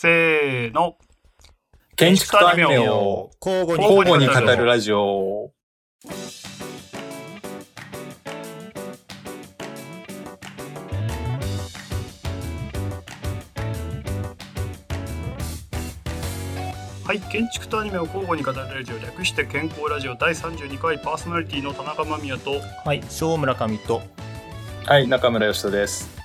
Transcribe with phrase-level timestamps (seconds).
[0.00, 0.96] せーの。
[1.96, 5.50] 建築とアニメを交互に交互に語るラジオ。
[17.04, 24.02] はい、建築とアニメを交互に語るラジオ略して健康ラジオ第32回パーソナリティの田中間宮と、はい、小村上と。
[24.86, 26.17] はい、中村義人です。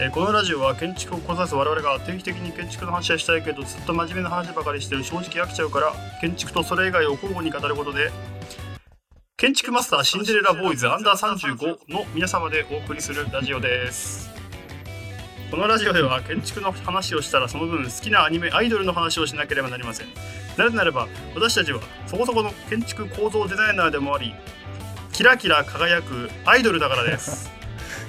[0.00, 8.12] えこのラジオは建築をこざす我々が定期的に建築の話はしたいけどずっと真面目な話ばかりしてる正直飽きちゃうから建築とそれ以外を交互に語ることで
[9.36, 14.30] 建築マスターシンデレラボーイズアンダー35の皆様でお送りするラジオです。
[15.50, 20.08] このラジオでは建築の話をしたらその分好きなアニメアイドルの話をしなければなりません。
[20.56, 24.34] なぜならば私たちはそこそこの建築構造デザイナーでもあり
[25.12, 27.57] キラキラ輝くアイドルだからです。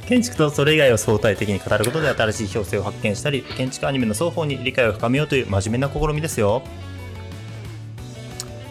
[0.10, 6.64] 建築とそれ以外を相対的に語ることで新しい表性を発見したり、建築アニメの双方に理解を深めようという真面目な試みですよ。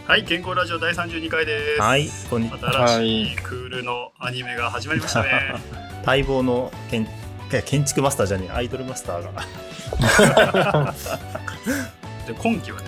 [0.09, 5.55] はい健康ラジオ第32回ですはい、こんに新しいクールのアニメが始まりましたね。
[6.05, 7.07] 待望の建い
[7.53, 10.93] や建築マスターじゃねえ、アイドルマスターが。
[12.27, 12.87] で今期はね、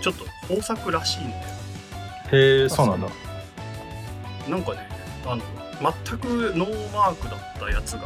[0.00, 1.42] ちょっと豊作らしいんだよ。
[2.32, 3.06] へえ、そうなんだ。
[4.48, 4.88] なんかね、
[5.24, 5.42] あの
[5.82, 8.02] 全くノーマークだったやつが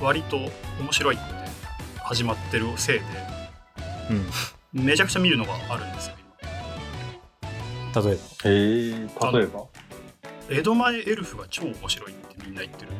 [0.00, 0.50] 割と面
[0.92, 1.24] 白いって
[2.02, 3.04] 始まってるせいで、
[4.10, 4.84] うん。
[4.84, 6.16] めちゃくちゃ見るのがあるんですよ。
[7.94, 8.10] 例えば？
[8.10, 8.16] へ
[8.50, 8.90] え、
[9.38, 9.66] 例えば？
[10.50, 12.90] 今江戸前エルフが超面白いってみんな言ってる。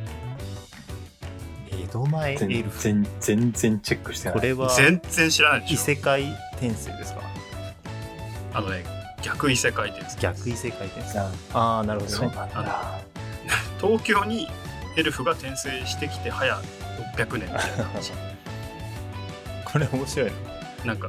[1.71, 2.83] 江戸前エル全フ？
[2.83, 4.35] 然、全然チェックしてない。
[4.35, 5.85] これは全然知らないで異しょ。
[5.85, 7.21] 世界転生ですか？
[8.55, 8.85] あのね、
[9.23, 10.21] 逆異世界転生。
[10.21, 11.21] 逆異世界転生。
[11.21, 12.19] あああ、なるほどね。
[12.19, 12.99] そうなんだ。
[13.81, 14.49] 東京に
[14.97, 16.61] エルフが転生してきて早
[17.17, 18.13] 600年みたいな感じ。
[19.65, 20.37] これ面白いね。
[20.85, 21.09] なんか、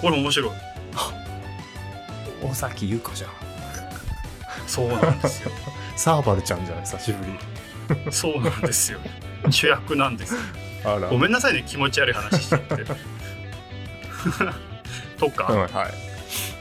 [0.00, 0.50] これ面白い。
[2.42, 3.30] 尾崎優香じゃん。
[4.66, 5.50] そうなんですよ。
[5.96, 7.32] サーバルちゃんじゃない、久しぶり。
[8.12, 9.00] そうなんですよ。
[9.50, 10.34] 主役なんです
[11.10, 12.84] ごめんなさいね、気持ち悪い話しちゃって。
[15.18, 15.70] とか、うん、はい。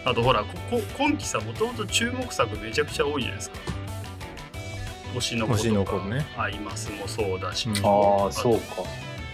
[0.05, 3.57] あとほら、ここ今期さ、もともと注目作めちゃくちゃ多いじゃないですか。
[5.15, 8.83] 推しの子とか、子ねアイマスもそうだし、うんああ、そうか。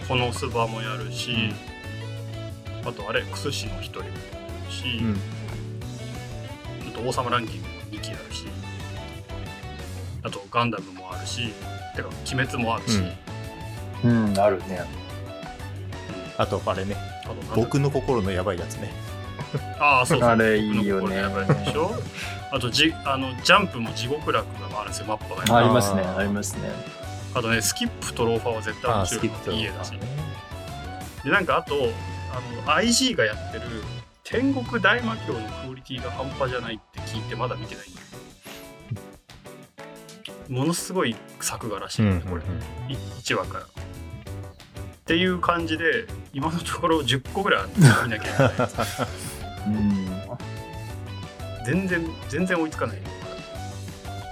[0.08, 1.52] このスバもやるし、
[2.84, 4.12] あとあれ、クスシの一人もや
[4.66, 5.20] るし、うん。
[6.88, 8.44] あと王様ランキングも2期あるし、
[10.22, 11.52] あとガンダムもあるし、
[11.94, 12.98] てか、鬼滅もあるし、
[14.04, 14.80] うんうん、あるね。
[16.38, 16.96] あと、あれね、
[17.54, 18.92] 僕の心のやばいやつね。
[19.78, 20.28] ああ、そうそう。
[20.28, 21.90] あれいいよね僕の心のやばいでしょ？
[22.50, 25.58] あとじあの、ジャンプも地獄楽があるんですよ、マッパが。
[25.58, 26.70] ありますね、ありますね。
[27.34, 29.52] あとね、スキップとローファーは絶対面白いの。
[29.52, 29.92] いい絵だし。
[29.92, 30.00] ね。
[31.24, 31.74] で、なんかあと、
[32.32, 33.64] あの、IG がやってる
[34.24, 37.96] 天国大魔教のクオリティが半端じゃないって聞いてまだ見てないん
[40.48, 42.42] ものすごい作画らしいんこれ。
[42.88, 43.64] 1話から。
[43.64, 43.68] っ
[45.04, 48.52] ていう感じで、今のところ10個ぐらい見なきゃいけない。
[49.66, 50.05] うん。
[51.66, 52.98] 全然、全然追いつかない。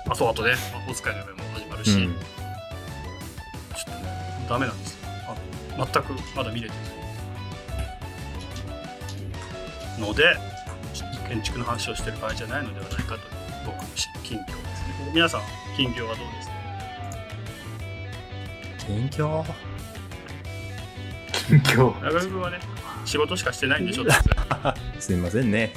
[0.08, 2.20] あ、そう、あとね、魔法使いの夢も始まるし、うんちょ
[3.82, 4.98] っとね、ダメなんですよ。
[5.26, 5.34] あ
[5.78, 6.80] の全くまだ見れてな
[9.98, 10.00] い。
[10.00, 10.36] ので、
[11.28, 13.20] 建築の話をしてる場合じゃないのではないかと
[13.66, 13.82] 僕の
[14.22, 14.54] 近況です
[15.04, 15.10] ね。
[15.14, 15.40] 皆さん、
[15.76, 16.54] 近況はどうですか？
[18.86, 19.44] 近況？
[21.48, 22.04] 今日。
[22.04, 22.58] 中村君はね、
[23.04, 24.04] 仕事しかしてないんでしょ、
[25.00, 25.72] すいませんね。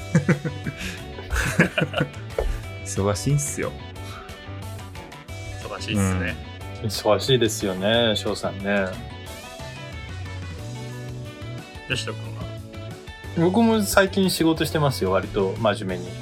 [2.85, 3.71] 忙しいんすよ。
[5.63, 6.35] 忙しいっすね。
[6.83, 8.87] 忙しいですよね、翔さんね。
[11.89, 12.43] 吉田君は？
[13.37, 16.09] 僕も最近仕事してますよ、割と真面目に。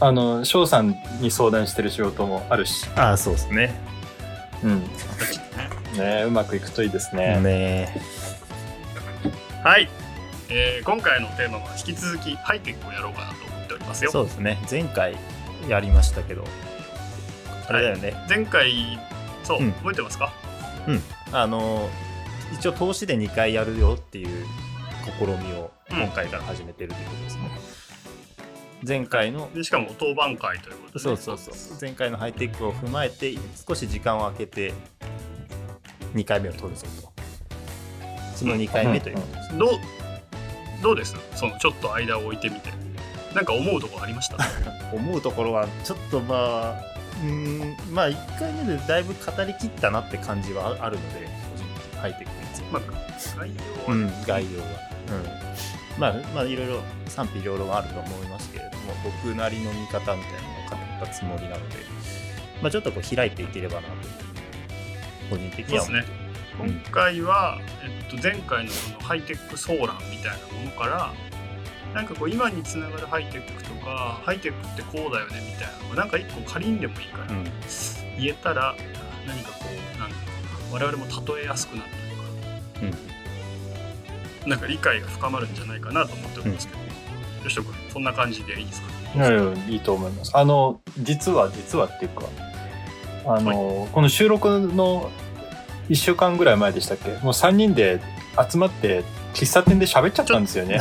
[0.00, 2.86] あの、翔さんに相談してる仕事もあるし。
[2.96, 3.80] ああ、そうですね。
[4.64, 4.82] うん。
[5.96, 7.38] ねうまくいくといいですね。
[7.40, 8.02] ね
[9.62, 9.88] はい、
[10.54, 14.10] えー今回のテーマは引き続きハイテクをやろうかなと思っておりますよ。
[14.10, 14.58] そうですね。
[14.70, 15.16] 前回
[15.66, 16.44] やりましたけど、
[17.68, 18.14] あれだよね。
[18.28, 18.98] 前回
[19.44, 19.72] そう、うん。
[19.72, 20.30] 覚えてますか？
[21.32, 21.88] あの、
[22.52, 24.46] 一応投資で2回やるよっていう
[25.18, 25.98] 試みをうん。
[26.02, 27.42] 今回から始めてるということですね。
[28.86, 31.54] 前回のでしかも当番会ということで、そうそうそう。
[31.80, 33.32] 前回のハイテクを踏まえて
[33.66, 34.74] 少し時間を空けて
[36.14, 37.12] 2回目を取るぞと。
[38.36, 39.70] その2回目ということです、どう
[40.82, 41.16] どうです？
[41.34, 42.70] そのちょっと間を置いてみて
[43.34, 44.36] なんか思うところありました？
[44.92, 46.80] 思うところはちょっとまあ
[47.22, 52.72] うーんまあ1回目でだいぶ語りきったなって感じはああるので個人的にハイテクについて。
[52.72, 52.82] まあ、
[53.38, 54.66] 概要は、うん、概要は。
[55.08, 55.12] う
[55.98, 56.00] ん。
[56.00, 61.76] まあ、まあ、いろいろ賛否両論あると思いますけれども、僕なりの見方みたいなのを語ったつもりなので、
[62.62, 63.94] まあ、ちょっとこう開いていければなと、
[65.28, 66.21] 個人的には思ってそう
[66.58, 71.12] 今回は、えっと、前回のそのハイテックソーランみたいなものから
[71.94, 77.44] なんかこう今につながるハイテックとかハイテックってこうだよねみたいなのがなんか一個仮にでもいいから、うん。
[78.18, 78.74] 言えたら
[79.26, 79.64] 何かこ
[79.96, 80.10] うなん
[80.72, 81.96] 我々も例えやすくなったり
[82.82, 82.96] とか
[84.44, 84.50] うん。
[84.50, 86.80] なんか理解が深まるんじゃないかなと思っておりますけど、
[87.48, 88.88] 吉野君そんな感じでいいですか？
[89.14, 90.32] いやいやいいと思います。
[90.34, 92.24] あの、実は、実はっていうか、
[93.26, 95.10] あの、この収録の
[95.88, 97.10] 1週間ぐらい前でしたっけ？
[97.10, 98.00] もう3人で
[98.50, 100.80] 集まって喫茶店で喋っちゃったんですよね。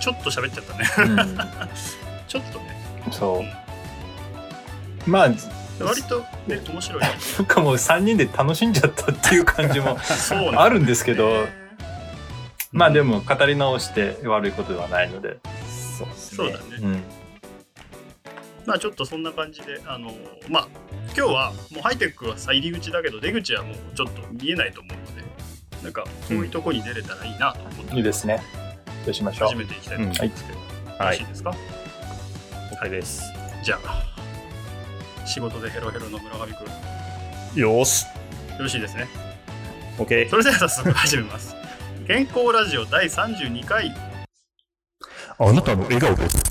[0.00, 1.38] ちょっと 喋っちゃったねうん、
[2.28, 2.76] ちょっとね
[3.10, 3.44] そ
[5.06, 5.10] う。
[5.10, 5.30] まあ、
[5.80, 7.08] 割とね面白いね
[7.38, 9.98] なんかもう3人で楽しんじゃったっていう感じも
[10.56, 11.60] あるんですけど、ね
[12.72, 15.38] まあでも語り直して悪いことではないので。
[15.98, 16.36] そうですね。
[16.36, 17.02] そうだね、うん。
[18.70, 20.12] まあちょっとそんな感じで、あの
[20.48, 20.68] まあ
[21.06, 25.24] 今日はもうハイテックはさ入り口だけど出口はもうちょっと見えないと思うので、
[25.82, 28.40] なんか遠いとこに出れたらいいなと思って、いいですね。
[29.04, 29.56] そうしましょう始。
[29.56, 30.64] めていきたいと思うんですけど、よ
[31.00, 31.26] はいろしい。
[31.26, 31.54] ですか、
[32.80, 33.24] OK です。
[33.64, 34.06] じゃあ
[35.26, 36.62] 仕事でヘロヘロの村上く
[37.56, 38.06] んよよーし。
[38.56, 39.08] ろしいですね。
[39.98, 40.36] OK そ。
[40.36, 41.56] れでは早速始めます。
[42.06, 43.92] 健康ラジオ第32回
[45.40, 46.49] あなたの笑顔です。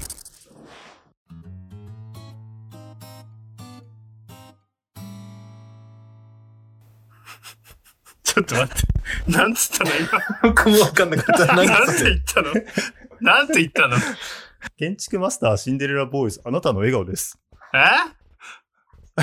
[8.33, 10.09] ちょっと待って、なんつったの今？
[10.43, 11.47] 僕もわかんなかった。
[11.55, 12.53] 何なんて言ったの？
[13.21, 13.97] なんて言ったの？
[14.77, 17.39] 建築マスターシンデレラボーイズ、あなたの笑顔です。
[17.73, 17.79] え？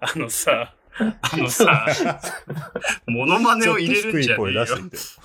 [0.00, 1.86] あのさ、あのさ、
[3.06, 4.98] モノマネを入れるんじゃねえよちょっと低い声出。
[4.98, 5.18] し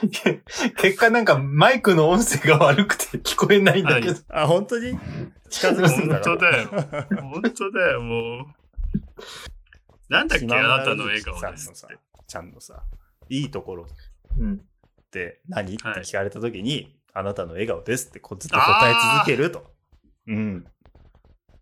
[0.00, 0.42] てみて。
[0.76, 4.20] 結果なんかマイクの音声が悪くて聞こえないんだけど。
[4.28, 4.98] あ、本当に？
[5.50, 6.38] 近づきすぎた本当。
[6.38, 6.68] だよ。
[7.22, 8.46] 本当だよ、もう。
[10.08, 10.48] なんだっけ、あ
[10.78, 11.98] なたの笑顔ですって。
[12.26, 12.82] ちゃんのさ、
[13.28, 13.86] いいところっ
[14.38, 14.60] うん。
[15.10, 19.64] て何ってはい聞かれたときに、あなたの笑顔ですってずっと答え続けると。
[20.26, 20.66] うん。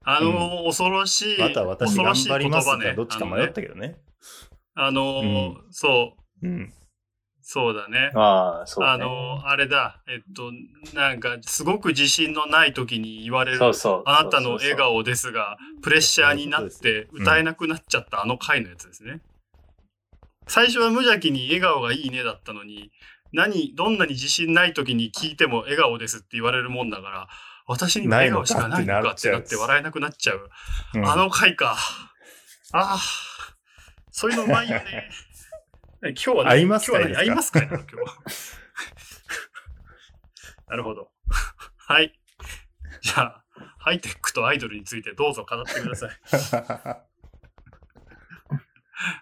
[0.02, 2.91] あの、恐ろしい、また私頑張ります言葉ね。
[2.91, 3.96] がどっちか迷ったけどね。
[4.75, 6.75] あのね、あのそう、うん。
[7.46, 8.11] そうだね。
[8.14, 8.91] ああ、そう、ね。
[8.91, 10.50] あの、あれだ、えっと、
[10.94, 14.02] なんか、すごく自信のない時に言われる、そうそう。
[14.06, 19.20] あなたの笑顔ですが、プレッシャーになってうん歌えなくなっちゃったあの回のやつですね。
[20.49, 22.91] 最初は無邪気に笑顔がいいねだったのに、
[23.35, 27.29] 何、どんなに自信ない時に聞いても笑顔ですって言われるもんだから、
[27.67, 30.50] 私には笑顔しかないのかってなって笑えなくなっちゃう。
[30.94, 31.76] うんあの回か。
[32.73, 32.99] ああ、
[34.11, 35.11] そういうのうまいよね。
[36.11, 36.99] 今日はね、合いますか？
[36.99, 38.19] 今日は何合いますかね今日は。
[40.69, 41.11] なるほど。
[41.77, 42.19] はい。
[43.03, 43.45] じゃあ、
[43.79, 46.11] ハイテックとアイドルについてどうぞ語ってください。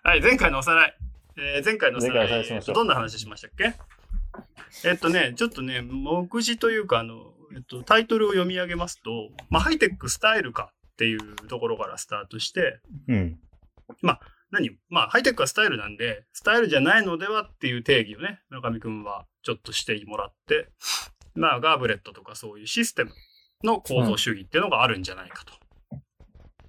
[0.04, 0.96] はい、前回のおさらい。
[1.36, 3.74] えー前回のおさらいどんな話しましたっけ？
[4.88, 13.40] えっとね、ちょっとね、目次というか、あの、えっと、タイトルを読み上げますと、まあ、ハイテックスタイルかっていうところからスタートして、うん。
[14.52, 14.70] 何？
[14.90, 20.68] まあ、ハイテックはスタイルなんで、スタイルじゃないのではっていう定義をね、村上くんはちょっとしてもらって、
[21.34, 23.12] まあ、ガーブレットとかそういうシステム
[23.64, 25.54] の構造主義っていうのがあるんじゃないかと。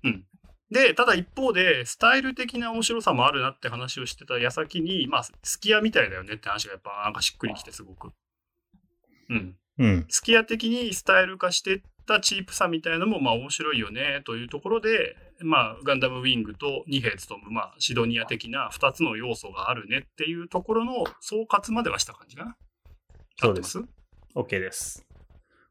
[0.05, 0.25] うん。
[0.71, 8.13] で、ただ一方で、スタイル的な面白さもあるなって話をしてた矢先に、まあ、スキヤみたいだよねって話がやっぱなんかしっくりきてすごく。
[9.29, 9.55] うん。
[9.77, 10.05] うん。
[10.07, 22.55] スキヤ的にスタイル化してったチープさみたいなのもまあ面白いよねというところで、まあ、ガンダムウィングと二兵務む、まあ、シドニア的な2つの要素があるねっていうところの総括まではした感じかな。
[23.39, 23.79] そうです。
[24.35, 25.05] OK です。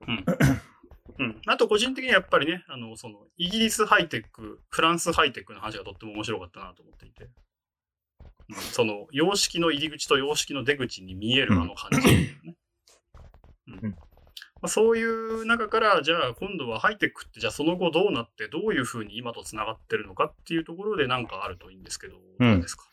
[0.07, 0.73] ます
[1.19, 7.29] うん、あと個人的にはやっぱりねあのそのイギリスハイテックフランスハイテックの話がとっても面白かったなと思っていて、
[8.49, 8.57] うん。
[8.57, 12.39] その様式の入り口と様式の出口に見えるあの感じ、ね
[13.69, 13.79] うん。
[13.85, 13.97] うん
[14.63, 22.53] まあ、そういう中からじゃあ今度はハイテクってじゃあその後どうなってどういうふうに今とつながってるのかっていうところでなんかあるといいんですけど、うん。
[22.53, 22.85] どうですか？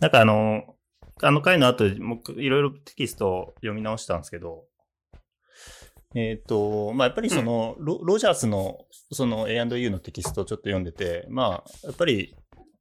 [0.00, 0.76] なんかあの、
[1.22, 4.64] あの回の後、もういろいろテキストを読み直したんですけど、
[6.14, 12.34] えっ、と、まあ、やっぱりその、ロロジャースのその A&U のテキストをちょっと読んでて、まあ、やっぱり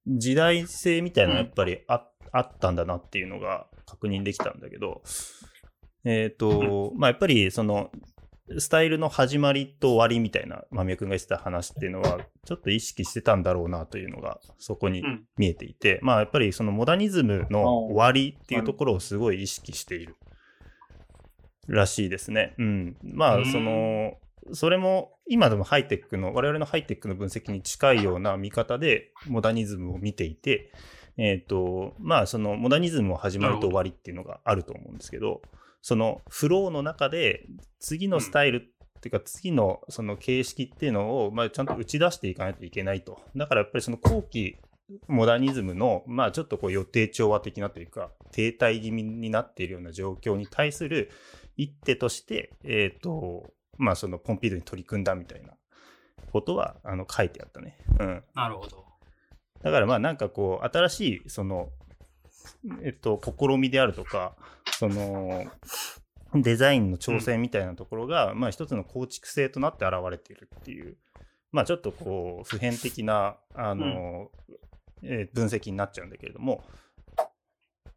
[0.08, 5.04] 時代性みたいなのがやっぱりあ,、あったんだなっていうのが確認できたんだけど、
[6.06, 7.92] えっ、と、まあ、やっぱりその、
[8.58, 15.26] スタイルの始まりと終わりみたいな、間宮君が言ってた話っていうのは、ちょっと意識してたんだろうなというのが、そこにうん。
[15.38, 20.16] 見えていて、まあやっぱりそのモダニズムの終わりっていうところをすごい意識している
[21.68, 22.56] らしいですね。
[22.58, 22.98] うん。
[23.04, 24.18] まうんあその、
[24.54, 30.72] それも今でもハイテックの、我々のハイテックの分析に近いような見方でモダニズムを見ていて、
[31.18, 35.42] えっ、と、まあそのモダニズムを始まりと終わりっていうのがあると思うんですけど、
[35.82, 37.46] そのフローの中で
[37.80, 43.22] 次のスタイルっていうか次のその形式っていうのをまあちゃんと打ち出していかないといけないと。
[43.36, 44.58] だからやっぱりその後期
[45.08, 51.12] モダニズムのまあちょっとこう予定調和的なというか停滞気味になっているような状況に対する
[51.56, 55.54] 一手として、えっ、と、まあそのポンピードに取り組んだみたいな
[56.32, 57.78] ことはあの書いてあったね。
[58.00, 58.24] うん。
[58.34, 58.86] なるほど。
[59.62, 61.70] だからまあなんかこう新しいその
[62.84, 64.36] えっと試みであるとか
[64.72, 65.46] その
[66.36, 70.98] デザインの挑戦みたいなところが、まあ一つの構築性となって現れているっていう
[71.52, 74.30] まあちょっとこう普遍的なあの、
[75.02, 76.64] えー分析になっちゃうんだけれども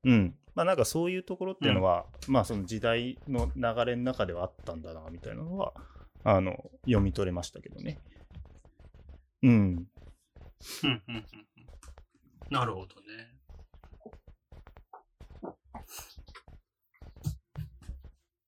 [0.05, 0.35] うん。
[0.55, 5.73] まあなんかそういうところっていうのは、まあその時代の流れの中ではあったんだなみたいなのは
[6.25, 7.99] あの読み取れましたけどね。
[9.43, 9.51] うん。
[9.51, 9.87] うん、
[10.83, 11.17] うん、うん。
[11.17, 11.25] うん。
[12.51, 13.32] なるほどね。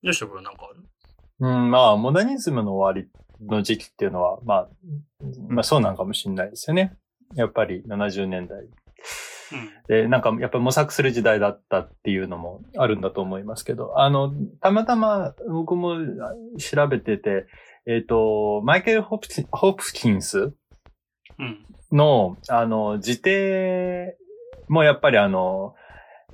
[0.05, 0.83] よしとこれなんかある？
[1.39, 3.09] うん、まあ、モダニズムの終わり
[3.45, 4.69] の時期っていうのは、まあ、
[5.49, 6.95] まあそうなんかもしれないですよね。
[7.33, 8.59] やっぱり70年代。
[8.59, 8.69] うん。
[9.87, 14.31] で、なんかやっぱり模索する時代だったっていうのもあるんだと思いますけど、あの、
[14.61, 15.97] たまたま僕も
[16.59, 17.47] 調べてて、
[17.87, 20.53] えっ、と、マイケル・ホプキンホプキンス
[21.39, 21.65] うん。
[21.91, 24.15] の、あの、自邸
[24.67, 25.73] もやっぱりあの、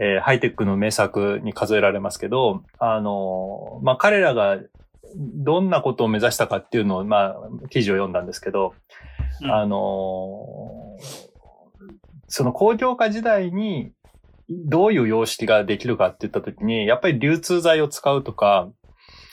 [0.02, 4.58] えーハイテックの名作に数えられますけど、あの、まあ、彼らが
[5.16, 8.74] どんなことを目指したかっていうのを、まあ、記事を読んだんですけど、
[9.42, 9.52] うん。
[9.52, 10.98] あの、
[12.28, 13.92] その工業化時代に
[14.50, 18.70] どういう様式ができるかって言ったときに、やっぱり流通剤を使うとか、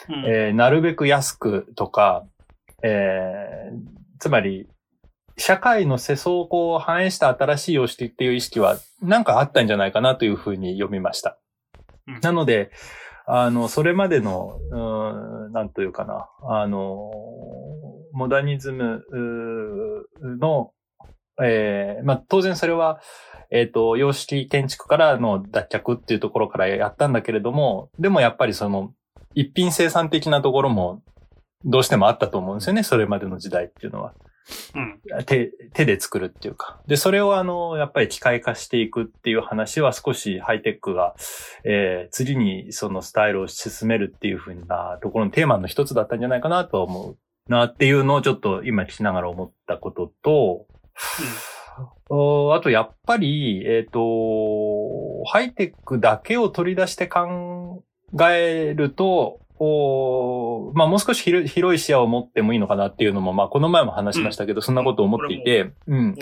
[0.09, 0.25] うん。
[0.27, 2.27] えーなるべく安くとか、
[2.83, 4.67] えーつまり、
[5.39, 11.39] 社会の世相をこう反映した新しい様式っていう意識はなんかあったんじゃないかなというふうに読みました。
[12.07, 12.71] うんなので、
[13.27, 17.11] あの、それまでの、うーんなんというかな、あの、
[18.13, 19.05] モダニズム
[20.23, 20.73] の、
[21.43, 23.01] えーまあ、当然それは、
[23.51, 28.93] えっ、と、様式建築からの脱却っていうところからやったんだけれども、でもやっぱりその、
[29.35, 31.03] 一品生産的なところも
[31.65, 34.15] どうしてもあったと思うんですよね、それまでの時代っていうのは。
[34.75, 35.25] うん。
[35.25, 36.81] 手、手で作るっていうか。
[36.87, 41.15] で、それをあの、やっぱり機械化していくっていう話は少しハイテックが、
[41.65, 47.17] えー、次にそのスタイルを進めるっていうふうなところのテーマの一つだったんじゃないかなとは思う
[47.49, 50.67] なっていうのをちょっと今聞きながら思ったことと、
[52.11, 57.85] おあと、やっぱり、えっ、と、ハイテックだけを取り出して考
[58.31, 66.17] えると、おまあ、もう少し広い視野を持ってもいいのかなっていうのも、まあ、この前も話しましたけど、そんなことを思っていて、うん。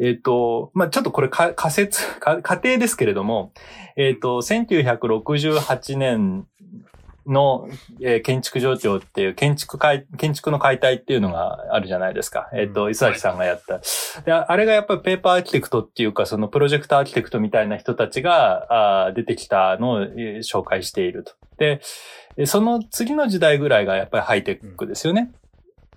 [0.00, 3.52] えっ、と、まあ、ちょっとこれか仮説、か仮定ですけれども、
[3.96, 6.46] えっ、と、1968年
[7.28, 7.68] の、
[8.00, 12.48] えー建築上長っていう建築会、建築の解体っていうのがあるじゃないですか。
[12.54, 13.80] えっ、と、うん磯崎さんがやった。
[14.22, 21.32] で、あれがやっぱりペーパーアーキテクトっていうか、そのプロジェクトアーキテクトみたいな人たちがあー出てきたのをえー紹介していると。
[21.58, 21.80] で、
[22.36, 25.30] えその次の時代ぐらいがやっぱりハイテックですよね。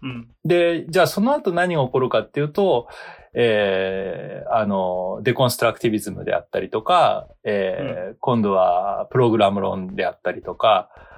[0.01, 0.27] うん。
[0.43, 2.87] で、じゃあその後何が起こるかっていうと、
[3.33, 11.01] えーあの、デコンストラクティビズムであったりとか、えー今度はプログラム論であったりとか、うん。
[11.01, 11.01] うん。
[11.01, 11.09] うん。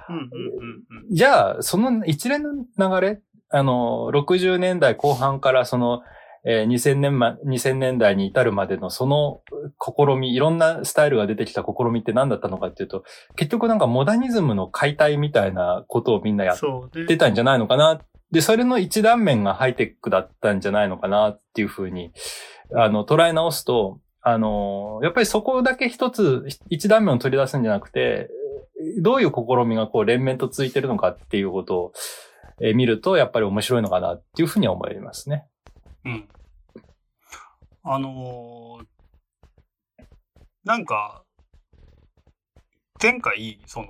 [1.10, 3.20] じゃあその一連の流れ、
[3.50, 6.02] あの、60年代後半からその、
[6.46, 9.40] えー2000年ま、2000年代に至るまでのその
[9.80, 13.04] 試み、いろんなスタイルが出てきた試みって何だったのかっていうと、
[13.36, 17.06] 結局なんかモダニズムの解体みたいなことをみんなやっそうね。
[17.06, 18.00] 出たんじゃないのかな。
[18.30, 22.12] で、それの一断面がハイテックだったんじゃないのかなっていうふうに、
[22.74, 28.28] あの、捉え直すと、あの、やっぱりそこだけ一つ、一断面を取り出すんじゃなくて、
[29.00, 31.92] どういう試みがこう連綿と続いてるのかっていうことを、
[32.60, 35.46] え見ると、やっぱり面白いのかなっていうふうに思いますね。
[36.04, 36.28] うん。
[37.82, 38.94] あのー
[40.64, 41.24] なんか、
[43.02, 43.88] 前回、その、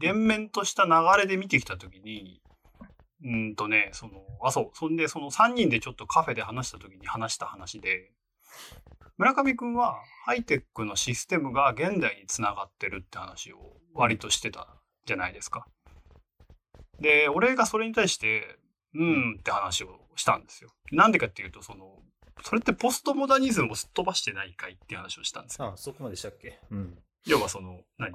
[0.00, 2.42] 連綿とした流れで見てきたときに、
[3.24, 8.10] うんとね、その、あ、そう、そんで、その3人でちょっとカフェで話したときに話した話で、
[9.16, 14.66] 村上くんはハイテックのシステムが現代につながってるって話を割としてた
[15.06, 15.66] じゃないですか。
[17.00, 18.58] で、俺がそれに対して、
[18.94, 20.70] うんって話をしたんですよ。
[20.92, 21.98] なんでかっていうと、その、
[22.42, 25.72] それってポストモダニズムをすっ飛ばしてないかいって話をしたんですよ。
[25.74, 26.60] あそこまでしたっけ？
[26.70, 26.98] うん。
[27.26, 28.12] 要はその、何？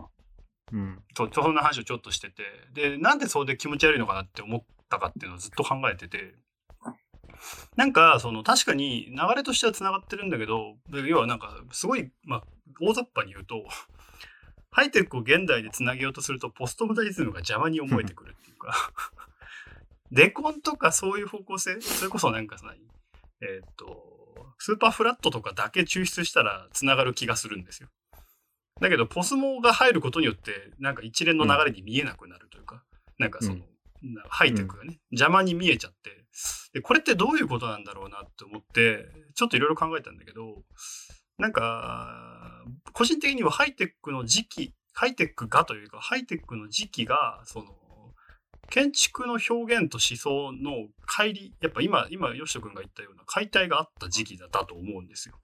[0.72, 1.04] うん。
[1.16, 6.36] とそんな話をちょっとしてて、で、なんでそれで気持ち悪いのかなって思ったかっていうのをずっと考えてて、
[7.76, 12.44] なんか、その、確かに流れとしては繋がってるんだけど、で要はなんか、すごい、まあ、
[12.82, 13.66] 大雑把に言うと、
[14.72, 18.94] ハイテクを現代で繋げようとすると、ポストモダニズムが邪魔に思えてくるっていうか、
[20.12, 22.74] デコンとかそういう方向性、それこそなんかさ、
[23.42, 27.90] えーっと、スーパーフラットとかだけ抽出したら繋がる気がするんですよ。
[28.80, 32.84] だけど、ポスモが入ることによって、なんか一連の流れに見えなくなるというか、
[33.18, 33.60] なんかその、
[34.02, 36.19] なハイテクがね、邪魔に見えちゃって、
[36.74, 39.06] で、これってどういうことなんだろうなって思って、
[39.36, 40.64] ちょっといろいろ考えたんだけど、
[41.38, 47.66] なんか、個人的にはハイテックの時期、ハイテックがというか、ハイテックの時期が、その、
[48.70, 55.40] 建築の表現と思想の乖離、やっぱ今、今、吉人君が言ったような解体があった時期だったと思うんですよ。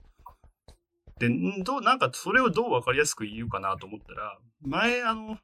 [1.19, 1.29] で、
[1.63, 5.37] どう、なんかそれをどう分かりやすく言うかなと思ったら、前、あの、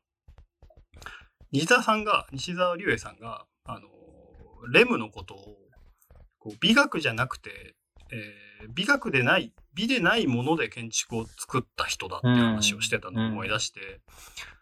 [1.51, 3.87] 西澤さんが、西澤隆英さんが、あの、
[4.67, 5.57] レムのことを、
[6.39, 7.75] こう美学じゃなくて、
[8.11, 14.01] えー美学でない、美でないもので建築を作った人だって話をしてたのを思い出して、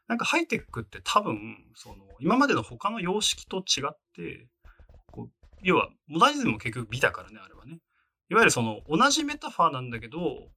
[0.07, 4.47] なんかハイテクって多分、その、今までの他の様式と違って、
[5.11, 5.29] こう
[5.61, 7.79] 要は、モダニズムも結局美だからね、あれはね。
[8.29, 10.49] いわゆるその、同じメタファーなんだけど、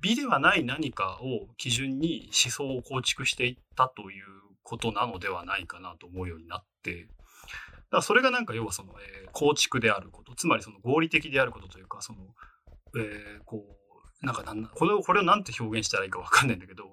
[0.00, 4.24] 美ではない何かを基準に思想を構築していったという
[4.62, 7.17] ことなのではないかなと思うようになって、だ
[7.90, 12.18] からそれがなんか要はその、えー構築であること、つまりその合理的であることというか、その、
[12.98, 13.62] えーこ
[14.22, 16.84] う、なんかなんこれを、これをなんて表現したらいいかわかんないんだけど、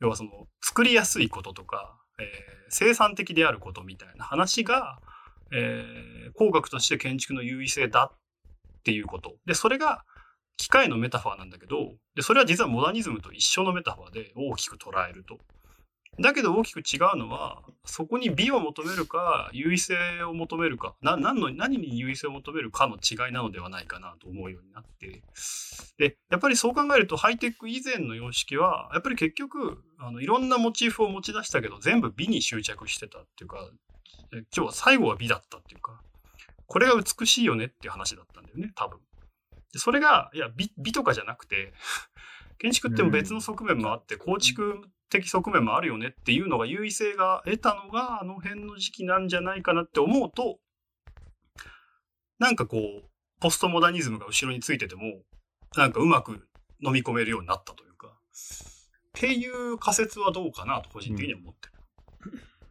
[0.00, 0.30] 要はその、
[0.62, 2.26] 作りやすいこととか、えー
[2.70, 4.98] 生産的であることみたいな話が、
[5.52, 9.36] えー工学として建築の優位性だっていうこと。
[9.44, 10.04] で、それが
[10.56, 15.38] 機械のメタファーなんだけど、で、それは実はモダニズムと一緒のメタファーで大きく捉えると。
[16.18, 25.22] だけど大きく違うのは、そこに美を求めるか、優位性を求めるか、な何の何に優位性を求めるかの違いなのではないかなと思うようになって。
[25.98, 33.70] で、やっぱりそう考えると、ハイテク以前の様式は、やっぱり結局、あのいろんなモチーフを持ち出したけど、全部美に執着してたっていうか、
[34.32, 36.02] え今日は最後は美だったっていうか、
[36.66, 38.98] これが美しいよねっていう話だったんだよね、多分。
[39.72, 41.72] でそれが、いや美、美とかじゃなくて、
[42.58, 50.58] 建築っても別の側面もあって、構築的側面もあるよねっていうのが優位性が得たのがあの辺の時期なんじゃないかなって思うと、
[52.38, 55.02] なんかこう、ポストモダニズムが後ろについてても、
[55.76, 56.48] なんかうまく
[56.82, 61.72] 飲み込めるようになったというか、っていう仮説はどうかなと個人的には思ってる。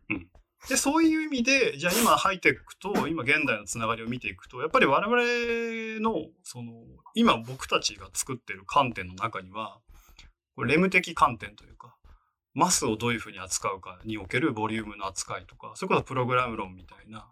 [0.10, 0.30] うん。
[0.68, 6.72] で、そういう意味で、じゃあ今ハイテクと今現代のつながりを見ていくと、やっぱり我々の、その、
[7.14, 9.80] 今僕たちが作ってる観点の中には、
[10.56, 11.96] これレム的観点というか、
[12.54, 17.28] マスをどういうふうに扱うかにおけるボリュームの扱いとか、それこそプログラム論みたいな、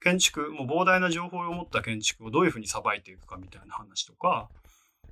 [0.00, 4.48] 建築、もう膨大な情報を持った建築をどういうふうにさばいていくかみたいな話とか、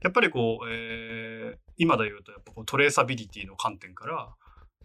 [0.02, 4.28] やっぱりこう、えー今で言うとやっぱこうトレーサビリティの観点から、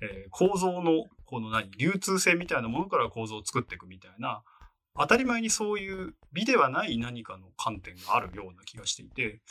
[0.02, 4.44] えー構造のこの何流通性みたいなものから構造を作っていくみたいな
[4.98, 9.42] 当たり前にそういう美ではない何かの観点があるような気がしていて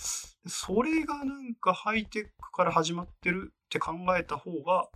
[0.47, 4.87] それがなんかハイテックから始まってるって考えた方が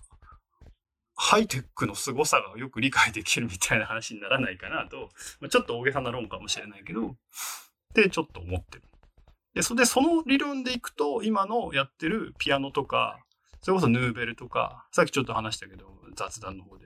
[1.20, 7.14] ハイテクの凄さがよく理解できるみたいな話にならないかなと、まあ、ちょっと大げさな論かもしれないけどっ
[7.94, 8.84] てちょっと思ってる。
[9.54, 13.18] でそれでその理論でいくと今のやってるピアノとか
[13.62, 16.84] それこそヌーベルとか、さっきちょっと話したけど、雑談の方で、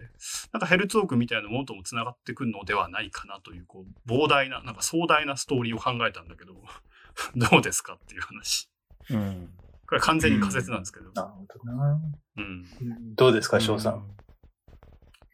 [0.53, 6.55] なんかヘルツォークみたいなものとも繋がってくるのではないかなという、こう、膨大な、なんか壮大なストーリーを考えたんだけど、
[7.37, 8.71] どうですかっていう話。
[9.11, 9.53] うん。
[9.87, 11.13] これ完全に仮説なんですけど。
[11.13, 12.01] なるほどな。
[12.39, 13.15] うん。
[13.15, 14.17] どうですか、翔さん。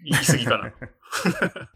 [0.04, 0.72] 言い過ぎかな。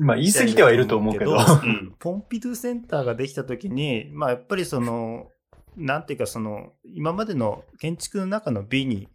[0.00, 1.32] まあ、言い過ぎてはいると思うけど。
[1.32, 1.94] うん。
[1.98, 5.30] ポンピドゥセンターができた時に、まあやっぱりその、
[5.76, 9.08] なんていうかその、今までの建築の中の美に、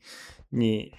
[0.52, 0.92] に、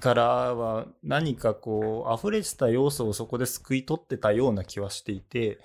[0.00, 5.58] からは何かこう、溢れてた要素をそこですくい取ってたような気はしていて、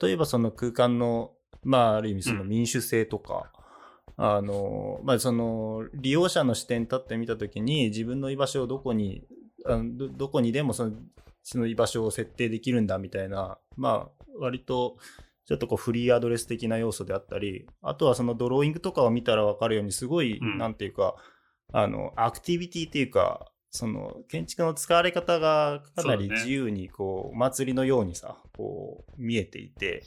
[0.00, 3.52] 例えばその空間の、まあある意味その民主性とか、
[4.16, 9.24] あの、まあその、利用者の視点に立ってみた時に自分の居場所をどこに、
[9.68, 10.92] あのどどこにでもその
[11.46, 14.96] その居場所を設定できるんだみたいな、まあ、割と、
[15.46, 20.58] ちょっとこうフリーアドレス的な要素であったり、あとはそのドローイングとかを見たらわかるように、すごい、うん。
[20.58, 21.14] なんていうか、
[21.72, 30.02] あの、アクティビティっていうか、その建築の使われ方がかなり自由にこう、お祭りのようにさ、こう見えていて、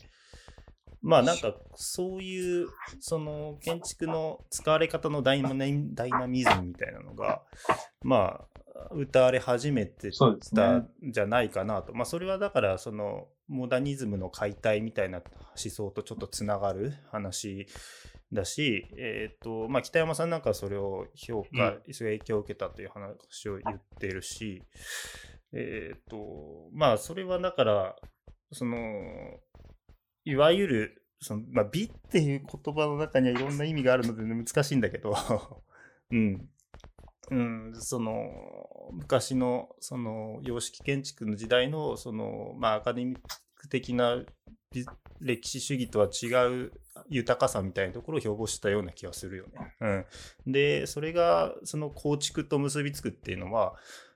[1.01, 2.67] まあなんかそういう
[2.99, 7.41] その建築の使われ方のダイナミダイナミズムみたいなのが、
[8.01, 8.58] まあ
[8.91, 10.27] 歌われ始めてた
[10.77, 11.93] んじゃないかなと。
[11.93, 17.67] まあそれはだからそのモダニズムの解体みたいな思想とちょっとつながる話
[18.31, 24.63] だし、えっ、と、まあ北山さんなんかはそれを評価、それ影響を受けたという話を言ってるし、
[25.51, 27.95] えっ、と、まあそれはだから、
[28.51, 28.77] その、
[30.25, 35.15] いわゆる、そのまあ、美っていう言葉の中にはいろんな意味があるので難しいんだけど、
[36.11, 36.49] うん。
[37.31, 43.19] うん、その、昔の、その、様式建築の時代の、その、まあ、アカデミッ
[43.55, 44.23] ク的な
[45.19, 46.27] 歴史主義とは違
[46.65, 46.71] う
[47.09, 50.05] 豊かさみたいなところを標榜したような気がするよね。
[50.47, 50.51] うん。
[50.51, 53.75] で、それが、その構築と結びつくっていうのは、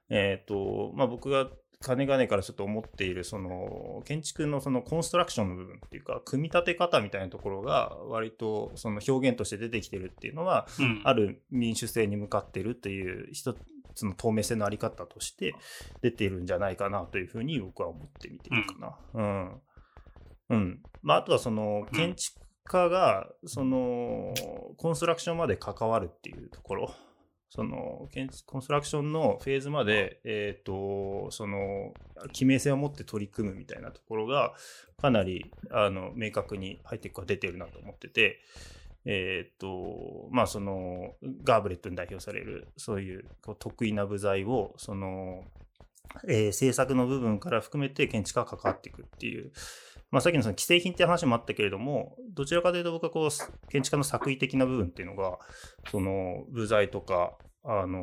[0.10, 1.50] えっ、と、まあ、僕が
[1.84, 13.56] 金がねからちょっと思っているその建築のそのコンストラクションの部分っていうか組み立て方みたいなところが割とその表現として出てきてるっていうのはうんある民主制に向かってるっていう一
[13.94, 15.56] つの透明性のあり方として
[16.02, 18.98] 出ているんじゃないかなというふうに僕は思って見ているかな。
[19.14, 19.62] うん。
[20.50, 20.84] うん。
[21.02, 24.34] まあ、あとはその建築家がその
[24.78, 26.92] コンストラクションまで関わるっていうところ。
[27.56, 31.94] その建築コンストラクションのフェーズまで、えっ、と、その、
[32.32, 34.56] 記名性を持って取り組むみたいなところが、
[35.00, 38.40] かなり、あの、明確にハイテクが出てるなと思ってて、
[39.06, 41.14] えっ、と、まあ、その、
[41.44, 45.44] ガーブレットに代表される、そういうこう得意な部材を、その、
[46.28, 49.52] えー制作の部分から含めて建築家が関わっていくっていう、
[50.14, 53.30] まあ、さっきのその既製品っていう話もあったけれども、どちらかというと僕はこう、
[53.70, 55.40] 建築家の作為的な部分っていうのが、
[55.90, 58.00] その部材とか、あの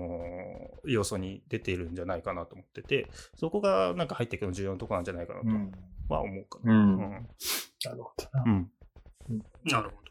[0.87, 5.73] 要素に出ているんじゃないかなと思ってて、そこがなんか入っていくの重要なところなんじゃないかなとうん。
[6.09, 6.75] は思うかうな。
[6.75, 6.99] ん。
[6.99, 7.11] うん。
[7.85, 8.44] なるほどな。
[8.44, 8.70] うん。
[9.66, 10.11] なるほど。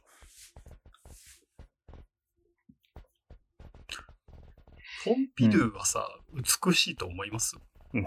[5.03, 7.57] ポンピドゥはさ、美しいと思います？
[7.93, 8.05] うん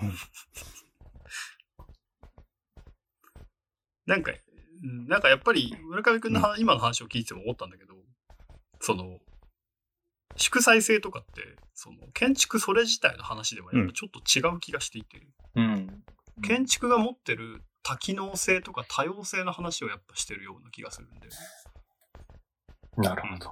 [4.06, 7.94] なんか、うんなんかやっぱり村上君の話、今の話を聞いてても思ったんだけど、
[8.80, 9.20] その、
[10.36, 16.02] 祝祭性とかって、その、建築それ自体の話ではやっぱちょっと違う気がしていて、うん。
[16.42, 21.28] 建築が持ってる多機能性とか多様性の話をやっぱしてるような気がするんで。
[22.96, 23.50] なるほど。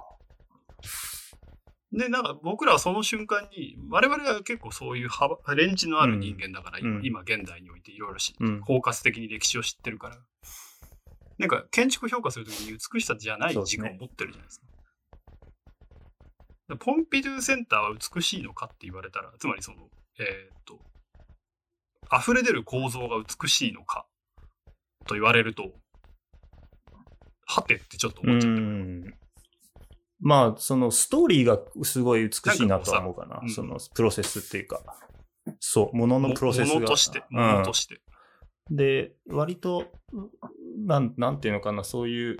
[1.93, 7.01] で、なんか僕らはその瞬間に、我々は結構そういう幅レンジのある人間だから、うん。
[7.03, 8.61] 今今現代においていろいろし、うん。
[8.61, 10.17] 包括的に歴史を知ってるから、
[11.37, 13.89] なんか建築を評価するときに美しさじゃないそうですね。
[13.89, 14.65] 軸を持ってるじゃないですか。
[16.69, 20.79] でポンピドゥセンターは美しいのかって言われたら、つまりその、えーっと、
[22.15, 24.05] 溢れ出る構造が美しいのか
[25.05, 25.73] と言われると、
[27.45, 29.20] はてってちょっとう思っちゃった。
[30.23, 30.27] ん。
[30.27, 33.37] まあ、そのストーリーがすごい美しいなとは思うかな。
[33.37, 34.81] なんかそのプロセスっていうか。
[35.59, 36.75] そう、もののもプロセスが。
[36.75, 38.01] ものとして、うんものとして。
[38.69, 39.85] で、割と、
[40.85, 42.37] なん、なんていうのかな、そういう、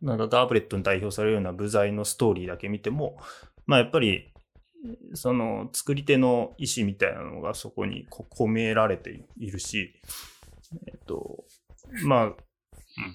[0.00, 3.18] なんかガーブレットに代表されるような部材のストーリーだけ見ても、
[3.66, 4.32] まあやっぱり、
[5.14, 9.94] その作り手の意思みたいなのがそこにこ込められているし、
[10.86, 11.44] えっと、
[12.04, 12.32] まあ、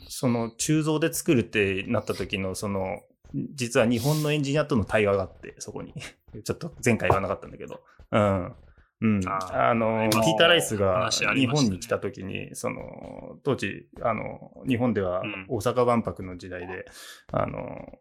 [0.08, 3.02] その鋳造で作るってなった時の、その、
[3.34, 5.94] 実は日本のエンジニアとの対話があって、そこに。
[6.44, 7.82] ちょっと前回言わなかったんだけど。
[8.12, 8.56] うん。
[9.02, 9.22] うん。
[9.28, 16.86] ああの、今ピーター・ライスが日本に来た時に、その、当時、あの、日本ではうん大阪万博の時代で、
[17.32, 18.00] あの、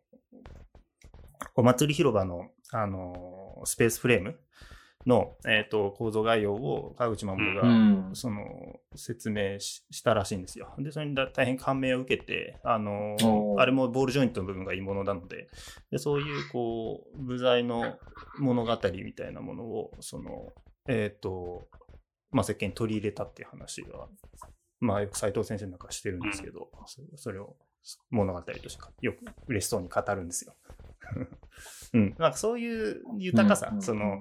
[1.54, 4.38] お祭り広場の、あの、スペースフレーム
[5.06, 8.10] の、えっ、と、構造概要を川口守が、うん。
[8.14, 8.44] その
[8.94, 10.74] 説明ししたらしいんですよ。
[10.78, 13.16] で、それにだ大変感銘を受けて、あの
[13.58, 15.48] あれもボールジョイントの部分がいいものなので、
[15.90, 17.98] でそういうこう部材の
[18.38, 20.52] 物語みたいなものを、その、
[20.88, 21.68] えっ、と、
[22.30, 24.06] まあ、設計に取り入れたっていう話が、
[24.80, 27.56] まあ、よく斉藤先生なんかしてるんですけど、そそれを
[28.10, 30.54] 物語としてよく嬉しそうに語るんですよ。
[31.94, 34.20] うん、なんかそういう豊かさ、その、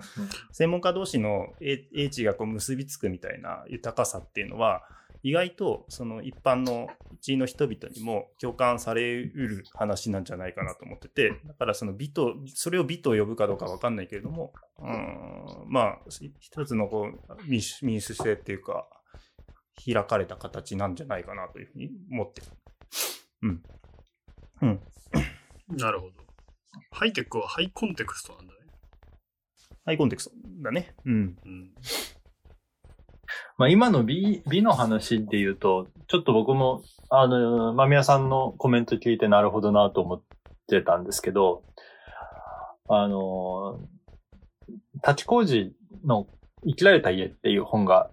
[0.52, 4.84] 専門家同士の英英知がこう結びつくみたいな豊かさっていうのは
[5.24, 16.00] 意外とその一般のうちの人々にも共感されうる話なんじゃないかなと思っててだからその美とそれを美と呼ぶかどうかわかんないけれどもうんまあ
[16.40, 18.88] 一つのこう民主民主性っていうか
[19.86, 22.48] 開かれた形なんじゃないかなというふうに思ってる。
[23.44, 23.64] うん。
[24.62, 24.80] うん。
[25.78, 26.27] なるほど。
[26.92, 28.60] ハイテクはハイコンテクストなんだね。
[29.86, 30.96] ハイコンテクストだね。
[31.06, 31.14] うん。
[31.14, 31.72] うん。
[33.58, 40.22] まあ今の美、美の話で言うと、ちょっと僕も、あの、まみやさんのコメント聞いてなるほどなと思っ
[40.68, 41.64] てたんですけど、
[42.90, 43.80] あの、
[44.96, 45.74] 立ち工事
[46.06, 46.28] の
[46.66, 48.12] 生きられた家っていう本が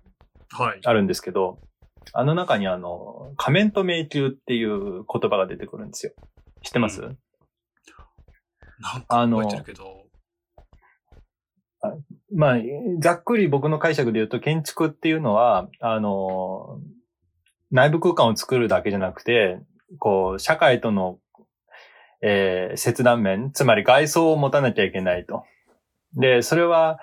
[0.51, 0.81] はい。
[0.85, 1.59] あるんですけど、
[2.13, 6.13] あの中にあの、仮面と迷宮っていう言葉が出てくるんですよ。
[6.63, 7.19] 知ってます、うん
[8.85, 10.05] なんかあの覚えてるけど。
[12.35, 12.57] まあ、
[13.01, 16.81] ざっくり僕の解釈で言うと、建築っていうのは、あの、
[17.71, 19.59] 内部空間を作るだけじゃなくて、
[19.99, 21.19] こう、社会との、
[22.23, 25.45] えー切断面、つまり外装を持たなきゃいけないと。
[26.15, 26.99] で、それは、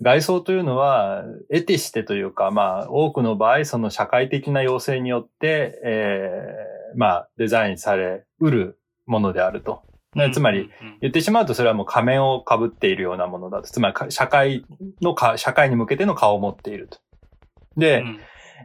[0.00, 9.82] 外装というのは、エティシテというか、まあ、多くの場合、その社会的な要請によって、えーまあ、デザインされうるものであると。
[10.14, 13.68] ねつまり、うん、言ってしまうとそれはもう仮面を被っているようなものだと。
[13.68, 14.64] つまりか社会
[15.02, 16.98] のか、社会に向けての顔を持っていると。
[17.76, 18.20] で、うん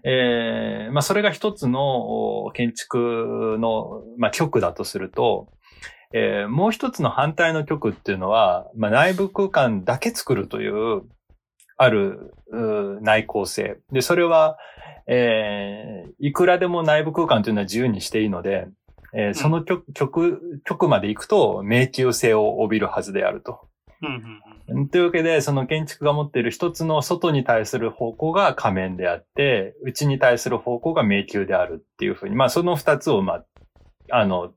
[0.05, 5.49] えーまあそれが一つのお建築の、まあ、極だとすると、
[6.13, 11.03] えーもう一つの反対の極っていうのは、まあ、内部空間だけ作るという、
[11.77, 13.77] あるう内向性。
[13.91, 14.57] で、それは、
[15.07, 18.67] えーいくらでも内部空間というのは自由にしていいので、
[19.15, 23.67] えーその極、極、極まで行くと迷宮性を帯びるはずであると。
[24.01, 33.45] うんというわけで、その建築が持っている一つの外に対する方向が仮面であって、内に対する方向が迷宮であるっていうふうに、まあその二つを、まあ、
[34.11, 34.53] あの、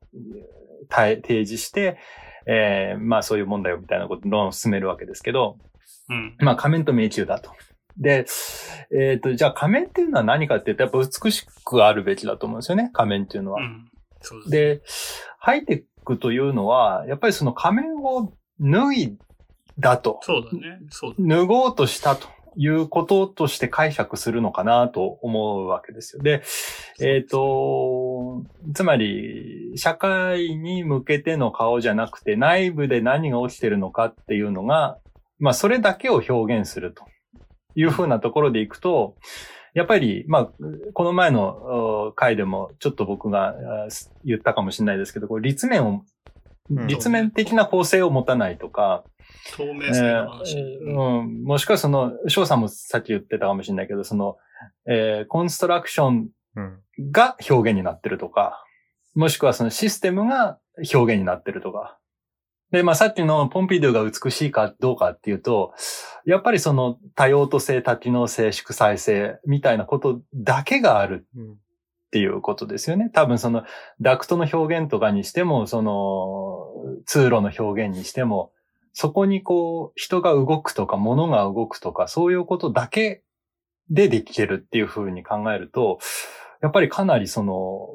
[0.89, 1.99] 対提示して、
[2.47, 5.59] えーまあそういう問題をみたいなことを論を進めるわけですけど、
[6.09, 7.51] うんまあ仮面と迷宮だと。
[7.99, 8.27] で、
[8.95, 13.61] えっ、と、じゃあ仮面っていうのは何かって言うと、やっぱ美しくあるべきだと思うんですよね、仮面っていうのは。
[13.61, 13.91] うん
[14.49, 14.83] で
[15.39, 19.19] ハイテックというのは、やっぱりその仮面を脱い
[19.79, 20.21] だと。
[20.23, 20.81] そうだね。
[20.91, 21.37] そうだ。
[21.37, 26.23] 脱ごうとしたということとして解釈するのかなと思うわけですよ。
[26.23, 26.43] で、
[27.01, 28.43] えっ、と、
[28.75, 34.99] つまり、社会に向けての顔じゃなくて、内部で何が起きてるのかっていうのが、
[35.39, 37.05] まあ、それだけを表現すると
[37.75, 39.17] いうふうなところでいくと、
[39.77, 40.51] やっぱり、まあ、
[40.95, 43.55] この前のお回でもちょっと僕があ
[44.25, 49.05] 言ったかもしれないですけど、こう立面を、うん立面的な構成を持たないとか、
[49.55, 50.59] 透明性の話。
[50.59, 54.37] えーうん、もしくはその、翔さんもさっき言ってたかもしれないけど、その、
[54.89, 56.79] えーコンストラクションうん。
[57.13, 58.65] が表現になってるとか、
[59.15, 60.59] もしくはそのシステムが
[60.93, 61.99] 表現になってるとか。
[62.71, 65.73] で、まあさっきのポンピドゥが美しいかどうかっていうと、
[66.25, 71.57] やっぱりその多用途性、多機能性、祝祭性みたいなことだけがあるうん。
[72.07, 73.11] っていうことですよね。
[73.13, 73.65] 多分その
[74.01, 78.53] ダクトの表現とかにしても、その通路の表現にしても、
[78.93, 83.23] そこにこう人が動くとか物が動くとかそういうことだけ
[83.91, 85.99] でできてるっていうふうに考えると、
[86.63, 87.89] やっぱりかなりその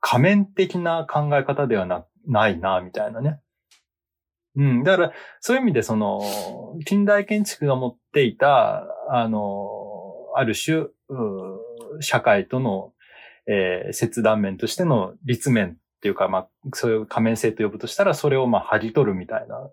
[0.00, 3.40] 仮面的な考え方ではなないな、みたいなね。
[4.56, 4.82] うん。
[4.82, 6.20] だから、そういう意味でその、
[6.86, 9.68] 近代建築が持っていた、あの、
[10.36, 10.86] ある種、
[12.00, 12.92] 社会との
[13.48, 19.70] えー切断面としての立面っていうか、まあ、そういう仮面性と呼ぶとしたら、それをまあ、剥ぎ取るみたいな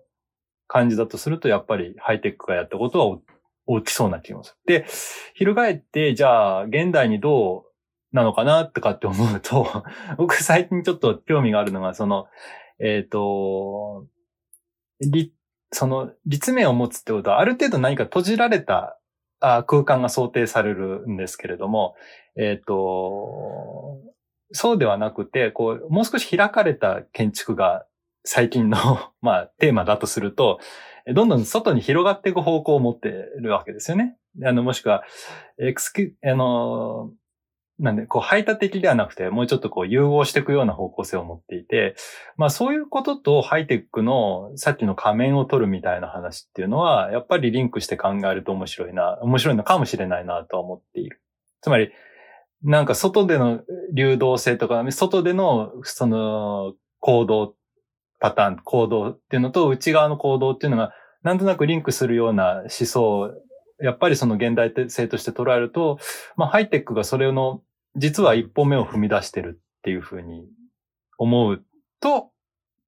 [0.66, 3.18] 感じだとすると、やっぱりハイテックがやったことは
[3.66, 4.80] お起きそうな気がする。
[4.80, 4.86] で、
[5.34, 9.84] 翻って、じゃあ、現代にどうなのかなとかって思うと、
[10.16, 12.26] 僕最近ちょっと興味があるのが、その、
[12.80, 14.06] えっ、と、
[15.00, 15.32] 立、
[15.72, 18.98] その、立面を持つってことは、ある程度何か閉じられた
[19.40, 21.94] 空間が想定されるんですけれども、
[22.36, 24.00] えっ、と、
[24.52, 27.86] そうではなくて、こう、もう少し開かれた建築が
[28.24, 28.78] 最近の、
[29.20, 30.58] まあ、テーマだとすると、
[31.06, 34.16] どんどん外に広がっていく方向を持ってるわけですよね。
[34.44, 35.04] あの、もしくは、
[35.58, 37.12] エクスキ、あの、
[37.78, 41.94] なんで、こう、排他的ではなくて、もうちょっとこう、融合していくような方向性を持っていて、
[42.36, 51.20] まあ、そういうこととハイテックの、さっきの仮面を取るみたいな話っていうのは、やっぱりリンクして考えると面白いな、面白いのかもしれないなと思っている。
[51.60, 51.90] つまり、
[52.62, 53.60] なんか外での
[53.92, 57.54] 流動性とか、外でのその行動
[58.18, 63.30] パターン、行動っていうのと内側の行動っていうのがなんとなくリンクするような思想
[63.80, 65.98] やっぱりその現代性として捉えると、
[66.36, 67.62] まあハイテックがそれの
[67.96, 70.46] 実は一歩目を踏み出してるっていうふうに
[71.18, 71.64] 思う
[72.00, 72.30] と、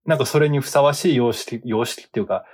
[0.04, 2.44] なんかそれにふさわしい様式、様式っていうか、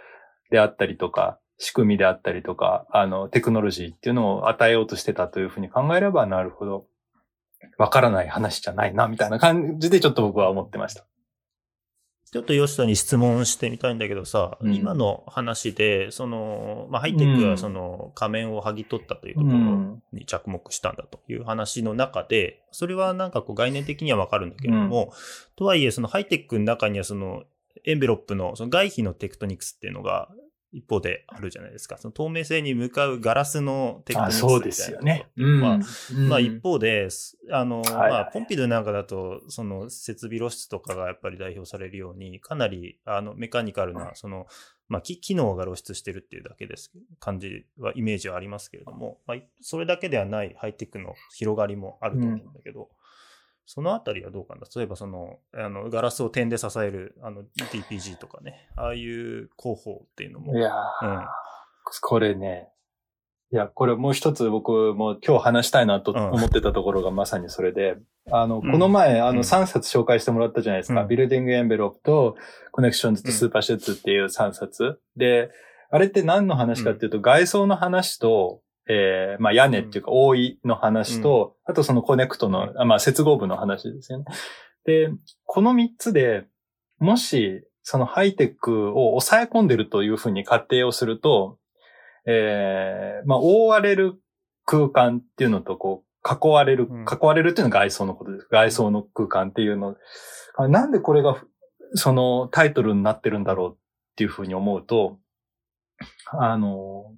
[0.51, 6.87] であったりとか、仕組みであったりとか、あの、テクノロジーっていうのを与えようとしてたというふうに考えれば、なるほど、
[7.79, 11.07] わからない話じゃないな、みたいな感じでちょっと僕は思ってました。
[12.35, 14.75] ちょっと吉田に質問してみたいんだけどさ、うん。
[14.75, 20.03] 今の話で、その、まあ、ハイテクはその仮面を剥ぎ取ったというところうん。
[20.13, 25.13] に着目したんだという話の中で、それはなんかこう概念的にはわかるんだけれども、
[25.55, 27.45] とはいえそのハイテクの中にはその
[27.85, 30.29] エンベロップのその外皮のテクトニクスっていうのが
[30.75, 31.99] 一方であるじゃないですか。
[31.99, 35.29] その透明性に向かうガラスのテクトニクスみたいなあそうですよね。
[35.37, 35.81] まあ
[36.13, 36.29] うん。
[36.29, 38.11] まあ一方で、すあの、はいはい。
[38.11, 44.47] まあポンピドゥなんかだと、その設備露出とかがやっぱり代表されるように、かなりあのメカニカルな、その、
[44.89, 52.91] まあ機機能が露出してるっていうだけです、感じは、イメージはありますけれども、まあそれだけではないハイテクの広がりもあると思うんだけど、
[53.67, 54.63] そのあたりはどうかな？
[54.77, 61.25] 例えばその、あの、ガラスを点で支える、あの、DPG とかね、ああいう工法っていうのも、いやーうん。
[62.03, 62.69] これね、
[63.53, 66.31] いや、これもう一つ僕も今日話したいなとうん。
[66.33, 67.97] 思ってたところがまさにそれで、
[68.31, 68.73] あの、うん。
[68.73, 69.39] この前、あのうん。
[69.41, 71.03] 3冊紹介してもらったじゃないですか。
[71.03, 71.09] うん。
[71.09, 72.37] Building Envelope と
[72.73, 74.99] Connections と Supersheds っていう3冊。
[75.17, 75.51] で、
[75.91, 84.25] あれって何の話かっていうと、外装の話と、えー、まあ屋根っていうか覆いの話と、あとそのコネクトの、あまあ接合部の話ですよね。
[84.85, 85.11] で、
[85.45, 86.47] この3つで、
[86.99, 91.59] もし、そのハイテクを抑え込んでるというふうに仮定をすると、
[92.27, 94.15] えー、まあ、覆われる
[94.65, 98.49] 空間っていうのと、こう、囲われる、うん囲われるっていうのが外装のことです。
[98.51, 99.97] 外装の空間っていうの。
[100.57, 101.43] あなんでこれが、
[101.95, 103.79] そのタイトルになってるんだろうっ
[104.17, 105.19] ていうふうに思うと、
[106.29, 107.15] あの、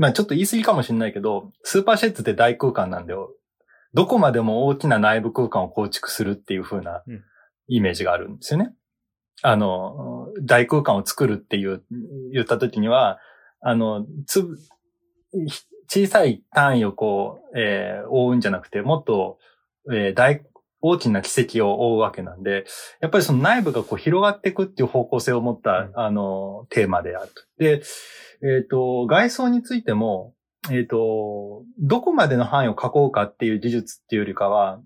[0.00, 3.12] まあちょっと言い過ぎかもしれないけど、スーパーシェッツって大空間なんで、
[3.92, 7.22] どこまでも大きな内部空間を構築するっていう風なうん
[7.68, 8.72] イメージがあるんですよね。
[9.42, 11.84] あの、大空間を作るっていう、
[12.32, 13.20] 言った時には、
[13.60, 14.56] あの、つぶ、
[15.86, 19.38] 小さい単位をこう、えー覆うんじゃなくて、もっと、
[19.92, 20.42] えー大、
[20.80, 22.64] 大きな奇跡を覆うわけなんで、
[23.00, 27.42] やっぱりその内部がこう広がっていくっていう方向性を持った、うんあの、テーマであると。
[27.58, 27.82] で、
[28.42, 30.34] えっ、と、外装についても、
[30.70, 34.80] えっ、と、どこまでの範囲を囲うかっていう技術っていうよりかは、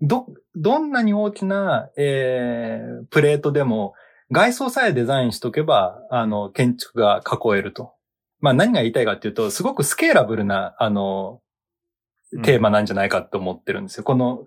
[0.00, 3.94] ど、どんなに大きな、えープレートでも、
[4.30, 7.94] 外装さえデザインしとけば、あの、建築が囲えると。
[8.40, 11.40] まあ何が言いたいかっていうと、すごくスケーラブルな、あの、
[12.44, 14.04] テーマなんじゃないかと思ってるんですよ。
[14.04, 14.46] この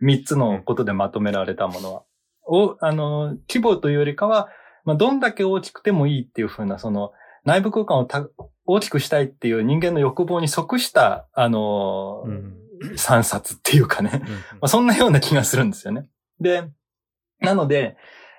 [0.00, 2.02] 三つのことでまとめられたものは。
[2.46, 4.48] お、あの、規模というよりかは、
[4.84, 7.12] まあ、どんだけ大きくてもいいっていうふうな、その、
[7.44, 8.26] 内部空間をた
[8.66, 12.54] 大きくしたいっていう人間の欲望に即した、あの、うん
[12.96, 14.10] 三冊っていうかね。
[14.14, 16.08] うんまあ、そんなような気がするんですよね。
[16.40, 16.62] で、
[17.40, 17.96] なので、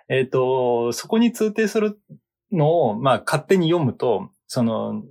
[0.08, 2.00] えっ、と、そこに通底する
[2.52, 5.04] のを、まあ、勝手に読むと、その、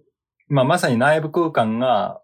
[0.49, 2.23] まあ、まさに内部空間が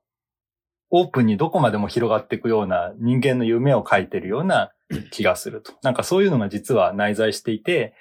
[0.90, 4.72] オープンにどこまでも広がっていくような人間の夢を書いてるような
[5.10, 5.72] 気がすると。
[5.82, 7.94] なんかそういうのが実は内在していて、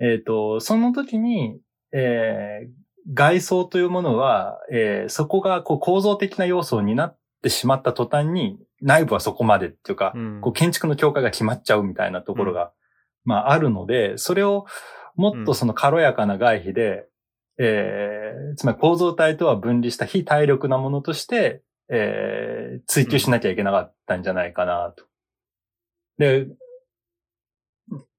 [0.00, 1.60] えっ、と、その時に、
[1.92, 2.82] えー
[3.14, 10.40] 外装というものは、えーそこがこう構造的な要素になってしまった途端に、内部はそこまでっていうか、うん。
[10.40, 12.72] こう建築の境界が決まっちゃうみたいなところが、
[13.24, 14.66] まああるので、それを
[15.16, 17.06] もっとその軽やかな外皮で、
[17.58, 25.04] えーつまり構造体とは分離した非体力なものとして、えー追求しなきゃいけなかったんじゃないかなと。
[26.18, 26.46] で、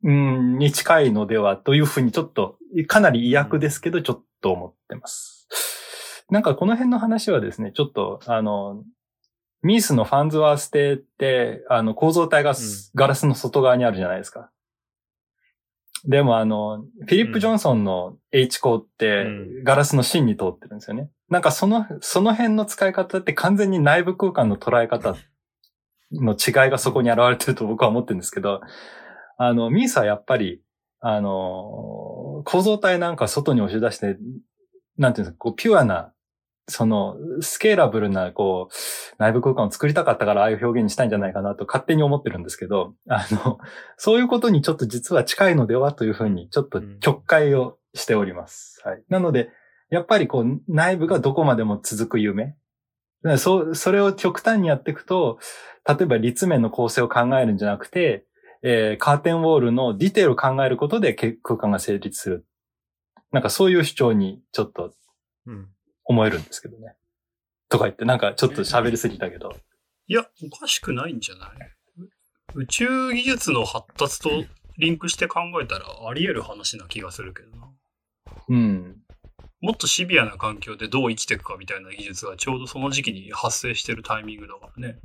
[0.04, 5.48] うん、に近いのではというふうにちょっと、かなり意訳ですけど、ちょっと思ってます。
[6.30, 8.84] なんかこの辺の話はですね、ちょっと、あの、
[9.62, 14.52] ミースのファンズワース邸って、あの、構造体がすガラスの外側にあるじゃないですか。
[16.06, 19.24] でもあの、フィリップ・ジョンソンの H 項って
[19.62, 21.10] う、ガラスの芯に通ってるんですよね。
[21.30, 25.16] なんかその、その辺の使い方って完全に内部空間の捉え方
[26.12, 28.62] の違いがそこに現れてると僕は思ってるんですけど、
[29.38, 30.62] あの、ミースはやっぱり、
[31.00, 34.18] あの、構造体なんか外に押し出して、
[34.98, 36.13] なんていうんですか、こう、ピュアな、
[36.68, 43.60] その、スケーラブルな、こう、内部空間を作りたかったからああいう表現にしたいんじゃないかなと勝手に思ってるんですけど、あの、
[43.98, 48.82] そういうことにちょっと実は近いのではというふうに、ちょっと曲解をしております。
[48.86, 49.04] はい。
[49.10, 49.50] なので、
[49.90, 52.56] やっぱりこう、内部がどこまでも続く夢。
[53.38, 55.40] そう、それを極端にやっていくと、
[55.88, 58.26] 例えば立面の構成を考えるんじゃなくて、
[58.64, 62.46] えーカーテンウォールのディテールを考えることでけ空間が成立する。
[63.32, 64.94] なんかそういう主張にちょっと
[65.46, 65.68] うん
[66.06, 66.96] 思えるんですけどね。
[67.70, 69.56] とか言って、なんかちょっと喋りすぎたけど。
[70.08, 71.50] いや、おかしくないんじゃない？
[72.56, 74.30] 宇宙技術の発達と
[74.78, 77.70] リンクして考えたらあり得る話な気がするけどな。
[78.50, 78.98] うん。
[79.62, 85.00] もっとシビアな環境でどう生きていくかみたいな技術がちょうどその時期に発生してるタイミングだからね。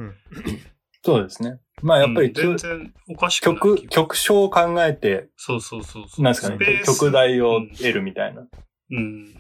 [1.04, 1.60] そうですね。
[1.80, 6.22] まあやっぱり、うん全然おかしくない気曲、が曲章を考えて、そうそうそうそう。
[6.22, 8.42] なんですかね曲題を得るみたいな。
[8.90, 8.96] うん。
[8.96, 9.34] うん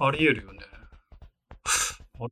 [0.00, 0.60] あり得るよね。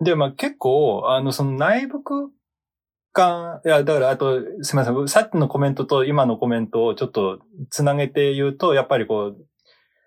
[0.00, 2.28] で、まあ結構、あの、その内部空
[3.12, 7.40] 間、いや、だから、あと、すみません、さっきのコメントと今のコメントをちょっと
[7.70, 9.46] つなげて言うと、やっぱりこう、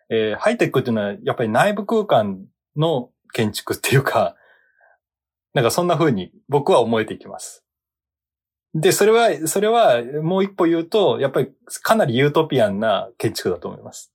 [0.09, 4.35] えーハイテクっていうのは、やっぱり内部空間の建築っていうか、
[5.53, 7.64] なんかそんな風に僕は思えてきます。
[8.75, 11.49] で、それは、それはもう一歩言うと、やっぱり
[11.81, 14.13] かなりユートピアンな建築だと思います。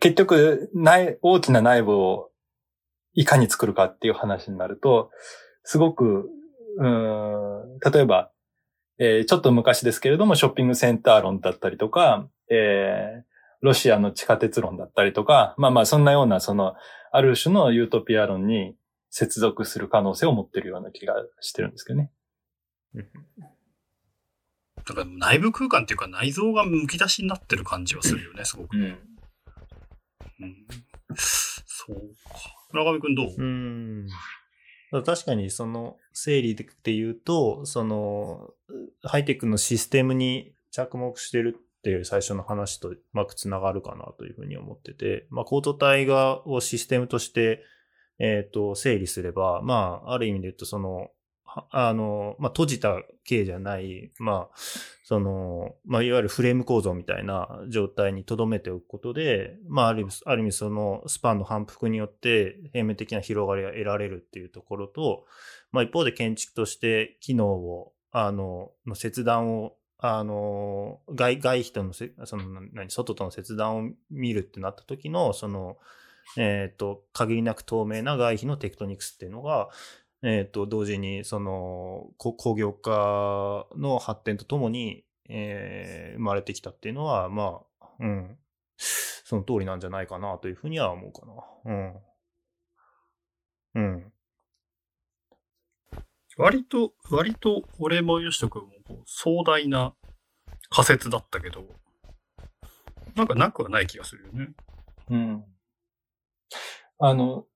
[0.00, 2.30] 結局、内、大きな内部を
[3.12, 5.10] いかに作るかっていう話になると、
[5.62, 6.28] すごく、
[6.78, 8.32] うん、例えば、
[8.98, 16.74] えーちょっと昔ですけれども、ショッピングセンター論だったりとか、えーロシアの地下鉄論だったりとか、まあまあそんなような、その、
[17.12, 18.76] ある種のユートピア論に
[19.08, 22.10] 接続する可能性を持ってるような気がしてるんですけどね。
[24.86, 28.76] だから内部空間っていうか内臓がむき出しになってる感じはするよね、すごく。
[28.76, 28.82] ん。
[28.82, 28.98] うん。
[31.16, 32.38] そうか。
[32.72, 33.34] 村上くんどう？
[33.36, 34.08] うん。
[35.04, 38.50] 確かにその整理で言うと、その
[39.02, 47.64] ハイテクのシステムに着目してるっていう最初の話とうまくつながるかなというふうに思ってて、まあ、コード体がをシステムとして、
[48.18, 51.08] えっ、と、整理すれば、まあ、ある意味で言うと、その、は
[51.70, 54.56] あの、まあ、閉じた形じゃない、まあ、
[55.04, 65.26] その、まあ、いわゆるフレーム構造みたいな状態に留めておくことで、まあ、ある意味、ある意味そのスパンの反復によって平面的な広がりが得られるっていうところと、
[65.72, 75.78] まあ、一方で建築として機能を、あの、の切断を、あの、外、外皮とのせ、その、何、外との切断を見るってなった時の、その、
[76.36, 79.68] えっ、と、限りなく透明な外皮のテクトニクスっていうのが、
[80.24, 88.38] えっ、と、同時に、その、こ工業化の発展とともに、えー生まれてきたっていうのは、まあ、うん、
[88.76, 91.72] その通りなんじゃないかなというふうには思うかな。
[91.72, 91.94] うん。
[93.74, 94.12] うん。
[96.36, 99.94] 割と、割と俺もよしとくんもこう壮大な
[100.70, 101.64] 仮説だったけど、
[103.14, 104.48] なんかなくはない気がするよね。
[105.10, 105.44] うん。
[106.98, 107.46] あの、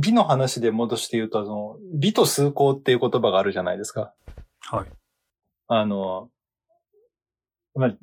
[0.00, 4.12] 美の話で戻して言うと、その、美と崇高っていう言葉があるじゃないですか。
[4.60, 4.86] はい。
[5.68, 6.30] あの、
[7.74, 7.96] まあ、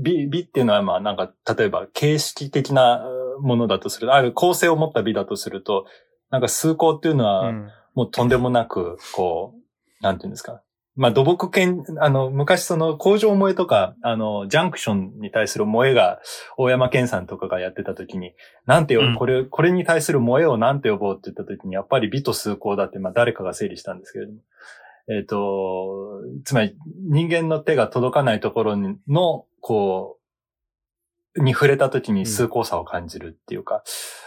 [0.00, 3.04] 美、美っていうのはまあなんか、例えば形式的な
[3.40, 5.86] ものだとすると、ある構成を持った美だとすると、
[6.30, 7.68] なんか崇高っていうのは、うん
[7.98, 10.62] もうとんでもなく、こう、なんていうんですか。
[10.98, 16.20] まあ土木研、あの、昔その工場萌えとか、あの、ジャンクションに対する萌えが、
[16.56, 18.34] 大山健さんとかがやってた時に、
[18.66, 19.14] なんてよ、うん。
[19.14, 24.40] これ、これに対する萌えをなんて呼ぼうって言った時に、やっぱり美と崇高だって、まあ誰かが整理したんですけれども。
[25.10, 26.76] えっ、と、つまり
[27.08, 28.76] 人間の手が届かないところ
[29.08, 30.18] の、こ
[31.36, 33.84] う、に触れた時に崇高さを感じるっていうか、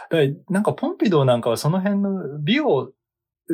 [0.10, 2.92] だからなんかポンピドーなんかはその辺の美を、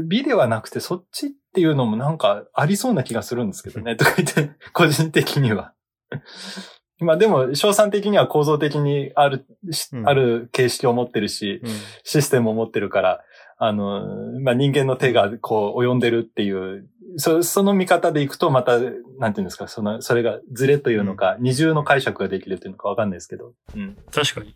[0.07, 5.73] 美ではなくてそっちっていうのもなんかありそうな気がするんですけどね、 とか言って、個人的には。
[7.01, 11.71] まあでも、賞賛的には構造的にある、しうんある形式を持ってるし、うん
[12.03, 13.23] システムを持ってるから、
[13.57, 16.87] あの、まあ、人間の手がこう及んでるっていう、
[17.17, 18.79] そその見方でいくとまた、
[19.17, 23.53] なんていうんですか、その、それがズレというのか、二重の解釈ができるというのかわかんないですけど。
[23.75, 23.97] うん。
[24.11, 24.55] 確かに。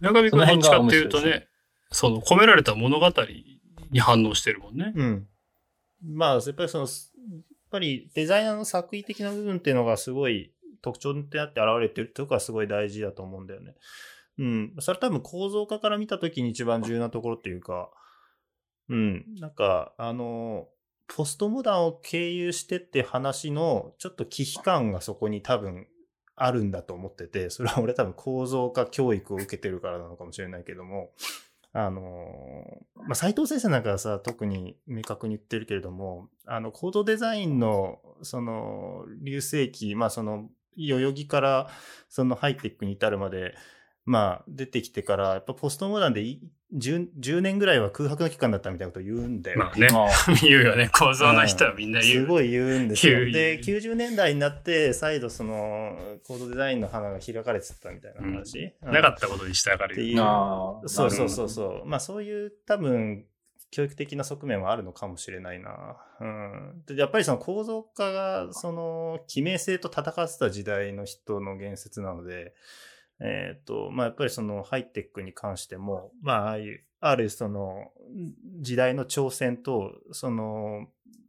[0.00, 1.48] 村上くんはどっちかっていうとね、
[1.90, 3.10] その込められた物語
[3.90, 4.92] に反応してるもんね。
[4.94, 5.26] うん。
[6.04, 13.74] まあ、やっぱりその、やっぱりデザイナーの作為的な部分っていうのがすごい特徴になって現れてるってとこがすごい大事だと思うんだよね。
[14.38, 14.74] うん。
[14.80, 17.90] それ多分構造化から見たときに一番重要なところっていうか、
[18.88, 19.24] うん。
[19.38, 20.68] なんか、あの、
[21.06, 25.86] ポストモダンを経由してって話のちょっと危機感がそこに多分
[26.36, 31.12] あるんだと思ってて、それは俺多分構造化教育を受けてるからなのかもしれないけども、
[31.74, 41.70] あのーまあ、斉藤先生なんかはさ、特に明確に言ってるけれども、あの、コードデザインの、その、流星期、まあ、その、代々木から、
[42.08, 43.54] その、ハイテックに至るまで、
[44.04, 46.40] まあ、出てきてから、やっぱポストモダンでい
[46.74, 49.58] 10, 10年ぐらいは空白の期間だったみたいなことを言うんだよ。
[49.58, 49.88] まあね、
[50.42, 50.88] 言うよね。
[50.88, 52.24] 構造の人はみんな言う。
[52.24, 53.24] すごい言うんですよ。
[53.30, 58.72] で、言う90年代になって、再度その、コードデザインの花が開かれてたみたいな話。
[58.82, 59.92] うんなかったことにしたがる。
[59.92, 60.88] っていうああ。
[60.88, 61.48] そうそうそうう。
[61.48, 61.86] そう。
[61.86, 63.26] まあそういう多分、
[63.70, 65.96] 教育的な側面はあるのかもしれないな。
[66.20, 66.82] うん。
[66.86, 72.54] でやっぱりその構造化が、その、記名性と戦ってた時代の人の言説なので、
[73.22, 77.90] えっ、と、まあ、やっぱりそのハイテックに関しても、まあ、ああいう、あるその
[78.60, 80.86] 時代の挑戦と、その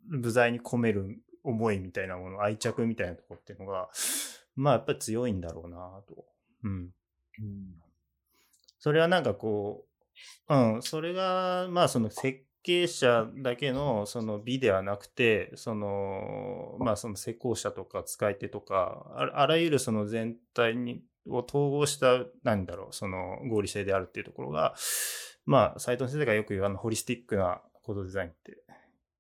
[0.10, 3.90] 部材に込める思いみたいなもの、愛着みたいなとこっていうのが、
[4.56, 5.78] まあやっぱり強いんだろうな
[6.08, 6.26] と。
[6.64, 6.90] うん。
[8.80, 9.86] それはなんかこ
[10.50, 24.76] う、うん、それが、まあその設計者だけのその美ではなくて、その、まあその施工者とか使い手とか、ああらゆるその全体に、を統合した、なんだろう、その合理性であるっていうところが、
[25.46, 28.58] まあ、斉藤先生がよく言うあの、ホリスティックなコードデザインって、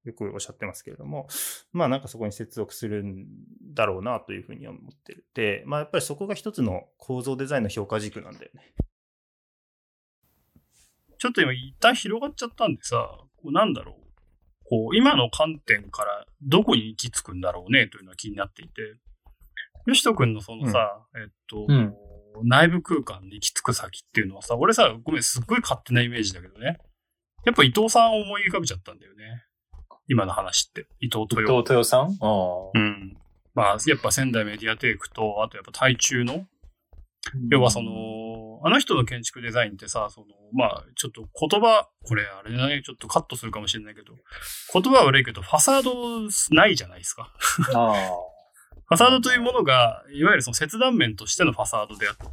[0.03, 1.27] よくおっしゃってますけれども、
[1.71, 3.25] まあなんかそこに接続するん
[3.73, 5.25] だろうなというふうに思ってる。
[5.33, 8.73] で、まあやっぱりそこが一つの構造デザインの評価軸なんだよね。
[11.19, 14.03] ちょっと今一旦広がっちゃったんでさ、こうなんだろう。
[14.65, 18.81] こう、今の観点からどこに行き着くんだろうねというのは気になっていて、
[19.85, 21.93] よしとくんのそのさ、えっと、うん
[22.41, 26.79] 内部空間に行き着く先っていうのはさ、俺さ、ごめん、すっごい勝手なイメージだけどね。
[27.45, 29.43] やっぱ伊藤さんを思い浮かべちゃったんだよね。
[30.07, 30.87] 今の話って。
[30.99, 31.61] 伊藤伊豊。
[31.61, 32.17] 藤豊さん？
[32.73, 33.17] うん。
[33.53, 36.45] まあ、やっぱ仙台メディアテイクと、あとやっぱ台中の、
[37.51, 37.91] 要はそ、の、
[38.65, 44.13] あの人の建築デザインってさ、その、まあ、ちょっと言葉、これあれだね、ちょっとカットするかもしれないけど、
[44.73, 45.93] 言葉は悪いけど、ファサード
[46.55, 47.33] ないじゃないですか。
[47.75, 48.32] ああ。
[48.93, 52.25] ファサードというものが、いわゆるその切断面としてのファサードであって、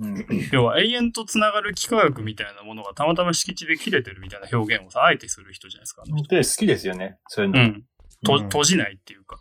[0.00, 0.26] うん。
[0.50, 6.02] 要は永遠と繋がる幾何学みたいなものがたまたま敷地で切れてるみたいな表現をさ、あえてする人じゃないですか。
[6.04, 7.18] あの人で、好きですよね。
[7.28, 7.60] そういうの。
[7.60, 7.84] うん。
[8.24, 9.38] と、うん閉じないっていうか。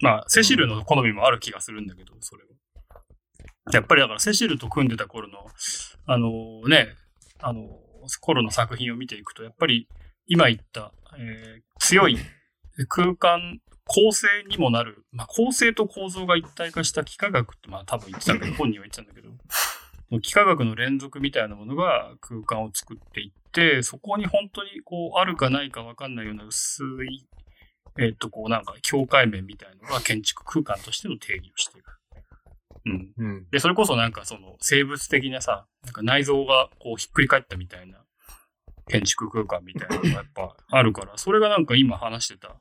[0.00, 2.50] まあ、セシルの好みもある気がするんだけど、それは。
[3.72, 5.46] やっぱりだからセシルと組んでた頃の、
[6.06, 6.30] あの
[6.68, 6.88] ね、
[7.40, 7.62] あの、
[8.20, 9.88] 頃の作品を見ていくと、やっぱり
[10.26, 12.18] 今言った、えー強い
[12.88, 19.30] 空間構成にもなる、まあ、構成と構造が一体化した幾何学って、まあ多分言ってたけど、 本人は言ってたんだけど、
[20.10, 27.26] 幾何学の連続みたいなものが空間を作っていって、そこに本当にこう、あるかないかわかんないような薄い、
[27.98, 31.84] えっ、と、こうなんか境界面みたいのが建築空間としての定義をしている。
[32.86, 33.12] うん。
[33.16, 33.46] うん。
[33.50, 38.04] で、それこそなんかその生物的なさ、なんか内臓がこうひっくり返ったみたいな
[38.88, 42.56] 建築空間みたいなのがやっぱあるから、それがなんか今話してた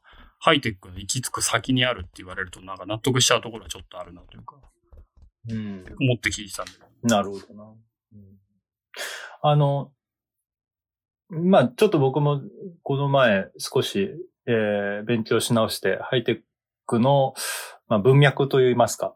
[0.46, 4.58] ハイテックの行き着く先にあるって言われるとなんか納得しちゃうところはちょっとあるなというか、
[5.50, 5.86] うん。
[6.02, 7.16] 思って聞いてたんだけど。
[7.16, 7.64] なるほどな。
[7.64, 8.34] うん
[9.46, 9.92] あの、
[11.30, 12.42] まあ、ちょっと僕も
[12.82, 14.10] この前少し、
[14.46, 16.42] えー勉強し直して、ハイテッ
[16.86, 17.34] クの、
[17.88, 19.16] まあ、文脈といいますか。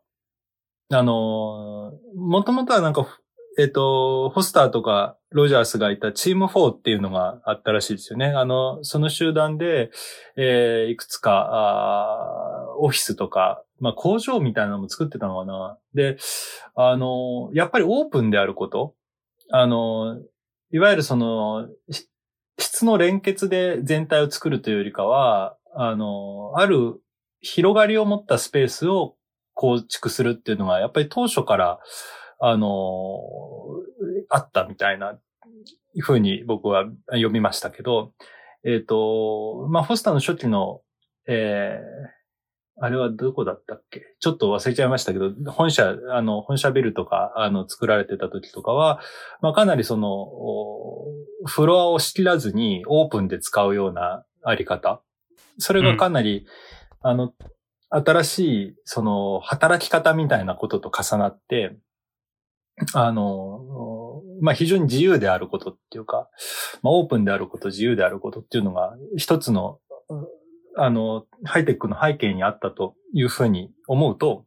[0.91, 3.19] あの、もともとはなんか、
[3.57, 8.27] えっ、と、ホスターとかロジャースがいたチーム4っていうのがあったらしいですよね。
[8.27, 9.89] あの、その集団で、
[10.35, 15.79] えーいくつか、あーオフィスとか、まあ工場みたいなのも作ってたのかな。
[15.95, 16.17] で、
[16.75, 18.93] あの、やっぱりオープンであること。
[19.51, 20.21] あの、
[20.71, 21.67] いわゆるその、
[22.59, 27.01] 質の連結で全体を作るというよりかは、あの、ある
[27.41, 29.15] 広がりを持ったスペースを
[29.53, 31.79] 構築するっていうのが、やっぱり当初から、
[32.39, 33.21] あの、
[34.29, 35.19] あったみたいな、
[35.99, 38.13] ふうに僕は読みましたけど、
[38.63, 40.81] えっ、と、まあ、フォスターの初期の、
[41.27, 42.17] えー
[42.79, 44.03] あれはどこだったっけ？
[44.19, 48.99] ちょっと忘れちゃいましたけど、本社、あの、本社ビルとか、あの、作られてた時とかは、
[49.41, 51.07] まあ、かなりその、お
[51.47, 55.01] フロアを仕切らずにオープンで使うようなあり方。
[55.57, 56.45] それがかなり、
[57.01, 57.33] あの、
[57.89, 61.75] 新しい、その、働き方みたいなことと重なって、
[62.93, 66.29] あの、まあ、非常に自由であることっていうか、
[66.81, 69.79] まあ、オープンであること、自由であることっていうのが、一つの、
[70.77, 74.45] あの、ハイテックの背景にあったというふうに思うと、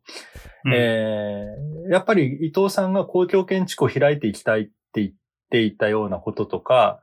[0.64, 5.10] うんえーやっぱり伊藤さんが公共建築を開いていきたいって言っ
[5.50, 7.00] ていたようなこととか、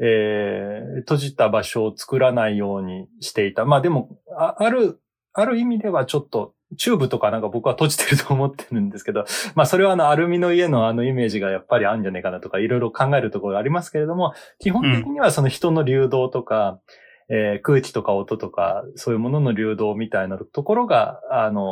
[0.00, 3.64] えー閉じた場所を作らないようにしていた。
[3.64, 5.00] まあでも、あある、
[5.32, 16.80] ある意味ではちょっと、チューブとかなんか僕は閉じてると思ってるんですけど、 まあそれはあのアルミの家のあのイメージがやっぱりあるんじゃないかなとかいろいろ考えるところがありますけれども、基本的にはその人の流動とか、
[17.28, 21.62] えー空気とか音とか、そういうものの流動みたいなところが、あの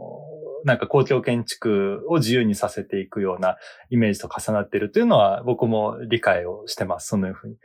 [0.00, 0.04] ー
[0.64, 3.58] なんか公共建築を自由にさせていくような
[3.90, 7.08] イメージと重なっているというのは僕も理解をしてます。
[7.08, 7.56] そのように。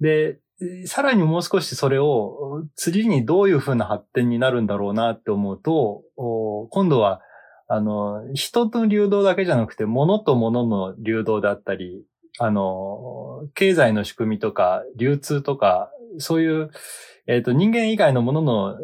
[0.00, 0.38] で、
[0.86, 6.02] さらにもう少しそれを次にどういうふうな発展になるんだろうなって思うと、
[6.70, 7.20] 今度は、
[7.68, 12.04] あの、人の流動だけじゃなくて、物と物の流動だったり、
[12.38, 16.70] あの、経済の仕組みとか、流通とか、そういう、
[17.26, 18.76] えっ、と、人間以外のものの、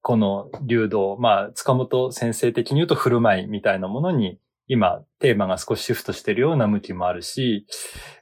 [0.00, 4.38] この流動、まあ、塚本先生的に言うと振る舞いみたいなものに、
[4.68, 7.66] 今、テーマが少しシフトしてるような向きもあるし、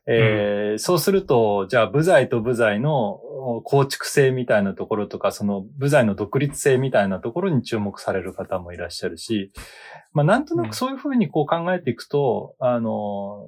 [0.07, 3.19] えーそうすると、じゃあ、部材と部材の
[3.65, 9.53] 構築性みたいなところとか、その部材の独立性みたいなところに注目される方もいらっしゃるし、
[10.13, 13.47] まあ、なんとなくそういうふうにこう考えていくと、あの、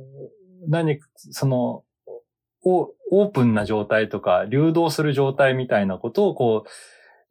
[0.66, 1.84] 何、その、
[2.64, 6.68] オオープンな状態とか、流動する状態みたいなことをこう、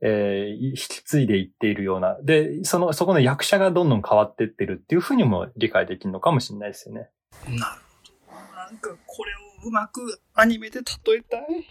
[0.01, 2.17] えー引き継いでいっているような。
[2.21, 7.09] で、その、そこの役者がどんどん変わっていってるっていうふうにも理解できるのかもしれないですよね。
[7.47, 7.81] なる
[8.27, 8.55] ほど。
[8.55, 9.31] なんかこれ
[9.65, 11.65] をうまくアニメで例えたい？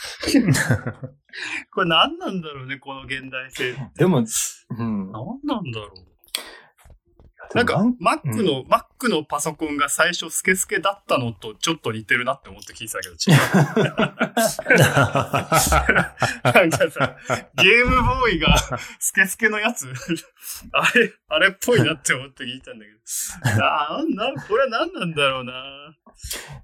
[1.72, 3.74] これ何なんだろうね、この現代性。
[3.96, 4.18] でも、
[4.70, 5.12] うん。
[5.12, 6.09] 何なんだろう。
[7.54, 13.38] なんか、Mac の、Mac のパソコンが最初スケスケだったのとちょっと似てるなって思って聞いてたけど、違う。
[16.44, 17.16] なんかさ、
[17.56, 18.54] ゲームボーイが
[19.00, 19.88] スケスケのやつ、
[20.72, 22.92] あれ、あれっぽいなって思って聞いたんだけ
[23.58, 23.64] ど。
[23.64, 25.52] ああ、な、これは何なんだろうな。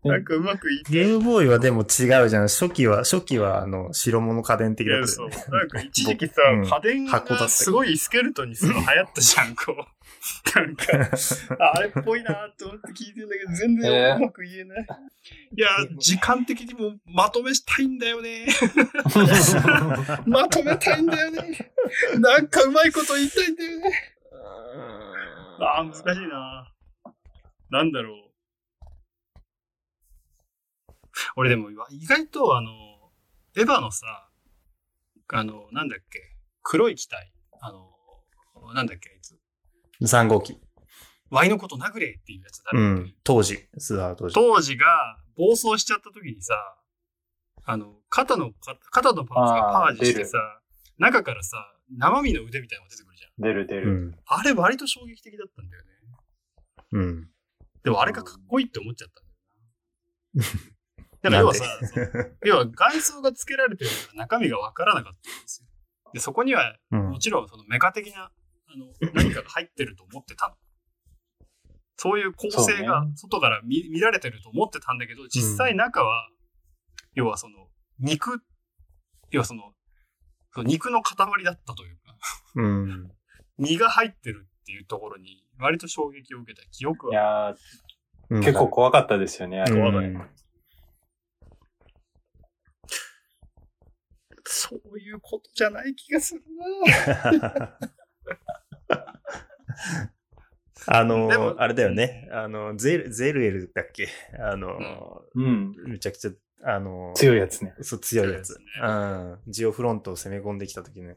[0.04, 2.48] なんかうまくいゲームボーイはでも違うじゃん。
[2.48, 5.36] 初期は、初期はあの、白物家電的だったよね。。
[5.48, 9.95] なんか一時期さ、うん家電がすごいスケルトンにするの流行ったじゃん、こう。
[10.54, 10.84] なんか、
[11.60, 14.86] ああれっぽいなと思って聞いてんだけど、全え然ーうまく言えない。
[15.56, 15.68] いや、
[15.98, 18.46] 時間的にもまとめしたいんだよね。
[20.26, 21.72] まとめたいんだよね。
[22.18, 24.16] なんかうまいこと言いたいんだよね。
[25.60, 26.72] ああ、難しいな。
[27.70, 28.26] なんだろう。
[31.36, 32.70] 俺でも、意外とあの、
[33.56, 34.28] エヴァのさ、
[35.28, 36.20] あの、なんだっけ、
[36.62, 37.32] 黒い機体。
[37.60, 37.92] あの、
[38.74, 39.35] なんだっけ、あいつ。
[40.02, 40.58] 3号機。
[41.30, 43.14] ワイのこと殴れっていうやつだ、うん。
[43.24, 43.58] 当時。
[43.78, 44.34] スアー当時。
[44.34, 44.86] 当時が
[45.36, 46.54] 暴走しちゃった時にさ、
[47.64, 50.38] あの、肩の、か肩のパーツがパージしてさ、
[50.98, 51.56] 中からさ、
[51.96, 53.42] 生身の腕みたいなのが出てくるじゃん。
[53.42, 53.90] 出る出る。
[53.90, 54.18] うん。
[54.26, 55.90] あれ割と衝撃的だったんだよね。
[56.92, 57.28] うん。
[57.82, 59.24] でもあれがかっこいいって思っちゃったん
[60.42, 60.66] だよな。
[61.22, 61.64] だから要はさ、
[62.44, 65.68] 要は外装が付けられてるから中身がわからなかったんですよ。
[66.12, 68.30] で、そこにはうんもちろんそのメカ的な
[68.76, 70.54] あの何かが入ってると思ってたの。
[71.98, 76.28] そういう構成が外から見,、見られてると思ってたんだけど、実際中は、
[77.14, 77.68] 要はその
[77.98, 78.42] 肉、
[79.30, 79.72] 要はその、
[80.52, 82.16] その肉の塊だったというか、
[82.56, 83.10] うん。
[83.58, 87.22] 身が入ってるっていうところに割と衝撃を受けた記憶いは。
[87.22, 89.60] やー結構怖かったですよね。
[89.60, 90.30] あれ怖かったうん
[94.48, 96.42] そういうことじゃない気がする
[97.40, 97.78] な
[100.86, 102.28] あの、あれだよね。
[102.32, 104.08] あの、ゼル、ゼルエルだっけ？
[104.38, 105.74] あの、うん。
[105.86, 106.30] めちゃくちゃ、
[106.62, 107.74] あの、強いやつね。
[107.80, 108.58] そう、強いやつ。
[108.82, 109.38] うん。
[109.46, 111.16] ジオフロントを攻め込んできた時ね。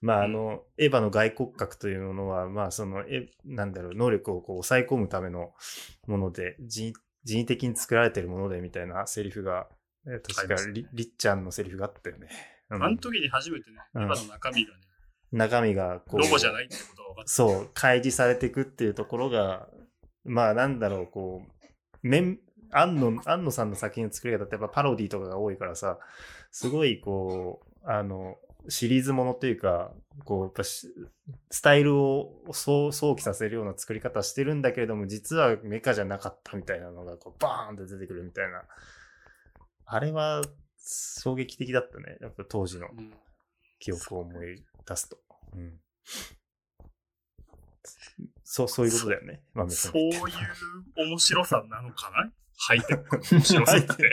[0.00, 5.54] まあ、あの、エヴァの外骨格というものは、まあ、その、え、なんだろう、能力をこう抑え込むための
[6.06, 6.92] もので、人
[7.24, 9.68] 人為的に作られてるもので、みたいなセリフが、
[10.06, 12.28] え確かありり、りっちゃんのセリフがあったよね。
[12.70, 14.80] うんあの時に初めてね、うん今の中身がね、
[15.32, 17.22] 中身がこう、ロボじゃないってことか。
[17.26, 19.68] そう、開示されていくっていうところが、
[20.24, 22.38] まあなんだろう、こう、面、
[22.72, 25.98] 安野、安野さんの作品の作り方ってやっぱパロディとかが多いからさ、
[26.50, 28.36] すごいこう、あの、
[28.68, 29.92] シリーズものというか、
[30.24, 30.88] こう、やっぱし
[31.50, 38.64] スタイルをそう想起させるような作り方してるんだけれども、実はメカじゃなかったみたいなのが、こう、バーンって出てくるみたいな。
[39.86, 40.42] あれは
[40.78, 42.18] 衝撃的だったね。
[42.20, 43.12] やっぱ当時のうん
[43.80, 45.18] 記憶を思い出すと。
[45.54, 45.80] うん。
[48.44, 49.42] そう、そういうことだよね。
[49.54, 50.10] まあ、別そうに。
[50.10, 52.32] いう面白さなのかな？
[52.58, 54.10] ハイテクの 面白さって。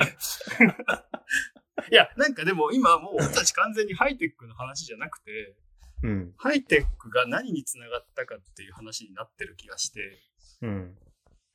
[1.92, 5.58] いや、なんかでも今もう俺たち完全にハイテクの話じゃなくて、
[6.04, 6.34] うん。
[6.38, 10.18] ハイテクが何につながったかっていう話になってる気がして、
[10.62, 10.98] うん。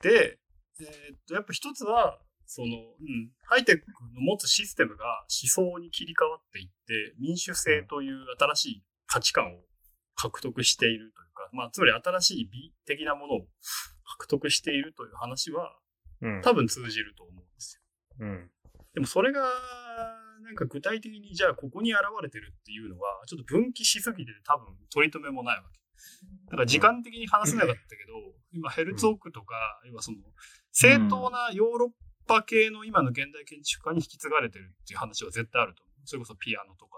[0.03, 0.39] で、
[0.81, 2.21] えーっと、やっぱ一つは、
[2.55, 9.61] その、うん、ハイテクの持つシステムが思想に切り替わっていって、民主制という新しい価値観を
[10.15, 13.47] 獲得しているというか、まあ、つまり新しい美的なものを
[14.19, 15.75] 獲得しているという話は、
[16.21, 16.43] うん。
[16.43, 17.81] 多分通じると思うんです
[18.21, 18.27] よ。
[18.27, 18.51] うん。
[18.93, 19.41] でもそれが、
[20.45, 25.81] なんか具体的にじゃあここに現れてるっていうのは、ちょっと分岐しすぎてて多分取り留めもないわけ。
[26.51, 28.13] だから時間的に話せなかったけど、
[28.53, 29.55] 今ヘルツォークとか、
[29.87, 30.19] 要はその
[30.73, 31.91] 正当なヨーロッ
[32.33, 36.07] パ系の今の現代建築家に引き継がれてるっていう話は絶対あると思う。
[36.07, 36.97] それこそピアノとか、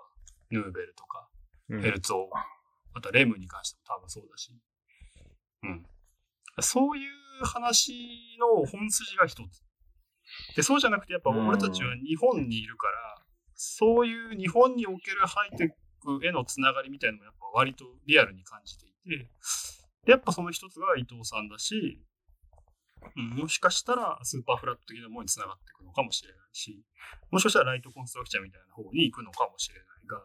[0.51, 1.29] ヌーベルとか、
[1.69, 2.39] うんヘルツォーク、
[2.95, 4.53] あとはレムに関しても多分そうだし。
[5.65, 5.87] うん。
[6.61, 9.65] そういう話の本筋が一つ。
[10.55, 13.25] で、そうじゃなくてやっぱ俺たちは日本にいるから、
[13.55, 19.29] そういう日本におけるハイテクへのつながりみたいなのもやっぱ割とリアルに感じていて、
[20.05, 22.14] でやっぱその一つが伊藤さんだし、うん
[23.15, 26.85] もしかしたらスーパーフラット的なものにつながっていくのかもしれないし、
[27.31, 30.23] もしかしたらライトコンストラクチャーみたいな方に行くのかもしれないが、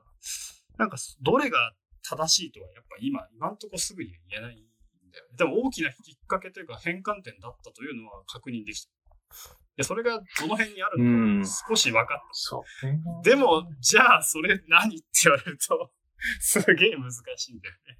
[0.77, 1.73] なんかどれが
[2.03, 4.57] 正しいとはやっぱ今、今んとこすぐには言えないん
[5.11, 5.37] だよね。
[5.37, 8.89] でも大きなきっかけというか変換点だったというのは確認できた。
[9.77, 12.23] で、それがどの辺にあるのか少し分かった。
[12.33, 12.99] そうね。
[13.23, 15.91] でも、じゃあ、それ何って言われると、
[16.41, 17.99] すげえ難しいんだよね。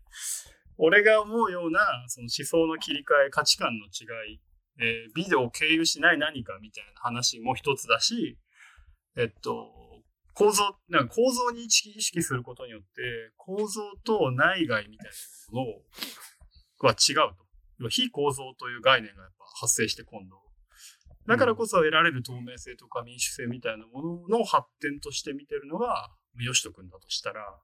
[0.78, 4.42] 俺が思うような、その思想の切り替え、価値観の違い、
[4.80, 8.38] えービデオを経由しない何かみたいな話も一つだし、
[9.18, 9.68] えっと、
[10.34, 12.88] 構造、なんか構造に意識することによって、
[13.36, 15.12] 構造と内外みたい
[15.52, 15.66] なも
[16.82, 17.90] のは違うと。
[17.90, 20.38] 非構造という概念がやっぱ発生して今度。
[21.28, 26.10] だからこそ得られる透明性とか民主性みたいなものの発展として見てるのが、
[26.40, 27.60] ヨシト君だとしたら、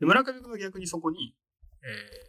[0.00, 1.34] で村上君は逆にそこに、
[1.82, 2.27] えー、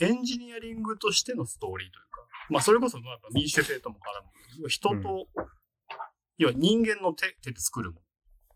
[0.00, 2.20] エンジニアリングとしてのストーリーというか、
[2.50, 4.68] まあそれこそまあ民主性とも絡む。
[4.68, 5.48] 人と、うん
[6.38, 8.00] 要は人間の手手で作るも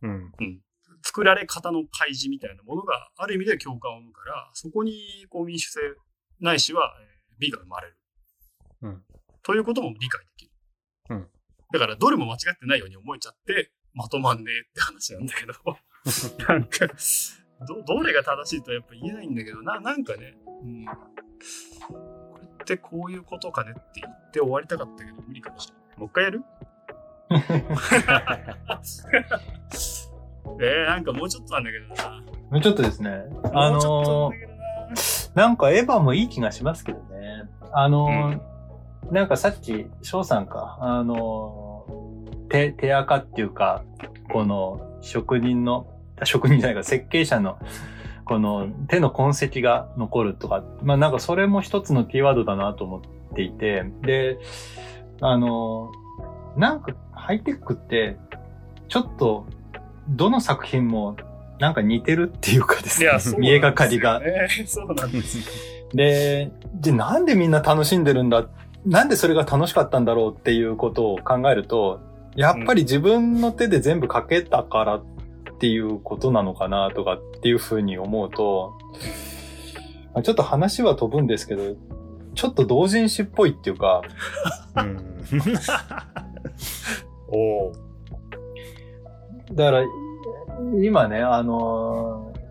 [0.03, 0.09] の。
[0.09, 0.33] うん。
[0.39, 0.61] うん。
[1.03, 5.81] 作られ方の開示みたいなものがある意味で共感を生むから、そこにこう民主性
[6.41, 7.97] ないしは、えー美が生まれる。
[8.83, 9.03] うん。
[9.43, 10.53] ということも理解できる。
[11.11, 11.29] うん。
[11.73, 15.53] だからどれも間違ってないように思えちゃって、まとまんねえって話なんだけど、
[16.47, 16.87] なんか、
[17.67, 20.85] ど、どれが正しいとはやっぱ言えないんだけど、な、なんかね、うん。
[21.89, 25.99] これってこういうことかねって言って終わりたかったけど、無理かもしれない。
[25.99, 26.43] もう一回やる？
[30.61, 32.23] えー、なんかもうちょっとなんだけどな。
[32.51, 33.25] もうちょっとですね。
[33.55, 34.53] あのなんだけど
[35.35, 37.45] ななんかエヴァもいい気がしますけどね。
[37.73, 38.41] あの、
[39.11, 41.87] なんかさっき、翔さんか、あの、
[42.51, 43.83] 手、手垢っていうか、
[44.31, 45.87] この職人の、
[46.25, 47.59] 職人じゃないか、設計者の、
[48.25, 54.39] この手の痕跡が残るとか、まあなんかそれも一つのキーワードだなと思っていて、で、
[55.21, 55.93] あの、
[56.57, 58.17] なんかハイテクって、
[58.89, 59.47] ちょっと、
[60.09, 61.17] どの作品も
[61.59, 64.21] なんか似てるっていうかですねすよね見えがかりが。。
[64.67, 65.45] そうなんですよ。
[65.95, 68.49] で、で、なんでみんな楽しんでるんだ
[68.85, 72.01] なんでそれが楽しかったんだろうっていうことを考えると、
[72.35, 75.05] やっぱり自分の手で全部書けたからっ
[75.63, 78.77] ていうことなのかなとかっていうふうに思うと、
[80.13, 81.77] まあちょっと話は飛ぶんですけど、
[82.35, 84.03] ちょっと同人誌っぽいっていうか、
[84.77, 85.23] うん。
[87.31, 87.73] おお。
[89.53, 89.85] だから、
[90.83, 92.43] 今ね、あのー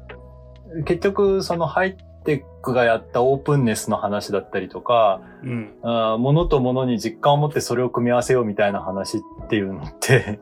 [0.85, 5.75] 結局そのハイテックがやったオープンネスの話だったりとか、うん。
[6.17, 10.39] 物と物に実感を持ってそれを組み合わせようみたいな話っていうのって、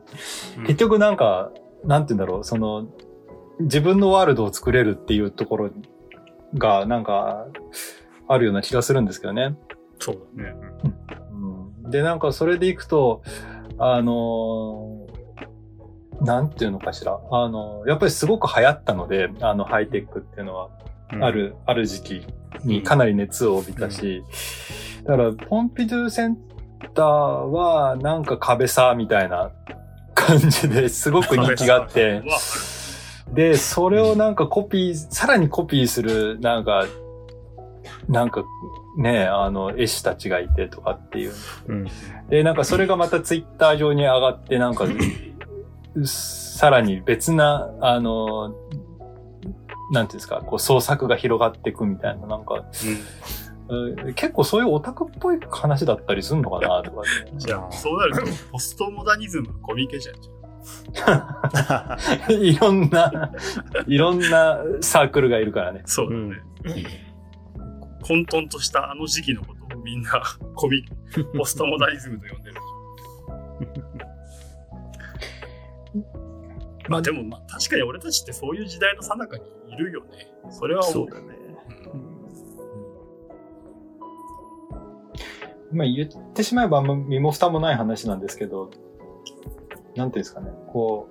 [0.68, 1.50] 結局なんか、
[1.84, 2.88] なんて言うんだろう、その、
[3.60, 5.70] 自分のワールドを作れるっていうところ
[6.54, 7.46] が、なんか、
[8.28, 9.56] あるような気がするんですけどね。
[9.98, 10.54] そうだね。
[11.82, 13.22] うん、で、なんかそれでいくと、
[13.78, 15.10] あのー
[16.22, 17.18] なんていうのかしら。
[17.30, 20.68] あのやっぱりすごく流行ったので、あの、ハイテックっていうのは。
[21.20, 21.30] あ。
[21.30, 22.26] る、ある時期
[22.64, 24.22] にかなり熱を帯びたし、
[25.04, 26.36] だから、ポンピドゥセン
[26.94, 29.50] ターは、なんか壁さ、みたいな
[30.38, 32.22] 感じですごく人気があって、
[33.32, 36.86] で、それをなんかコピー、さらにコピーする、なんか、
[38.08, 38.44] なんか、
[38.96, 41.32] ね、あの、絵師たちがいてとかっていう。
[41.68, 41.86] うん。
[42.28, 44.86] で、なんかそれがまたツイッター上に上がって、なんか、
[46.04, 48.54] さらに別な、あの、
[49.92, 53.49] なんていうんですか、こう創作が広がっていくみたいな、なんか、うん
[54.14, 57.08] 結構そういうオタクっぽい話だったりするのかなとか、ね。
[57.36, 60.16] じゃあ、そうなると、ポストモダニズムのコミケじゃん。
[60.20, 60.30] じ
[61.06, 61.98] ゃ
[62.28, 63.32] いろんな、
[63.86, 65.82] いろんなサークルがいるからね。
[65.84, 66.42] あそうだね。
[68.02, 70.22] 混沌としたあの時期のことをみんな
[70.54, 70.84] コミ、
[71.36, 72.56] ポストモダニズムと呼んでる。
[76.88, 80.26] まあでも、まあ確かに俺たちってそういう時代の最中にいるよね。
[80.50, 80.92] それは思う。
[80.92, 81.39] そうだね。
[85.72, 88.70] まあ言ってしまえばあんま身も蓋もない話なんですけど、
[89.96, 91.08] なんていうんですかね、こ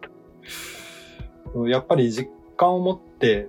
[1.56, 3.48] う、やっぱり実感を持って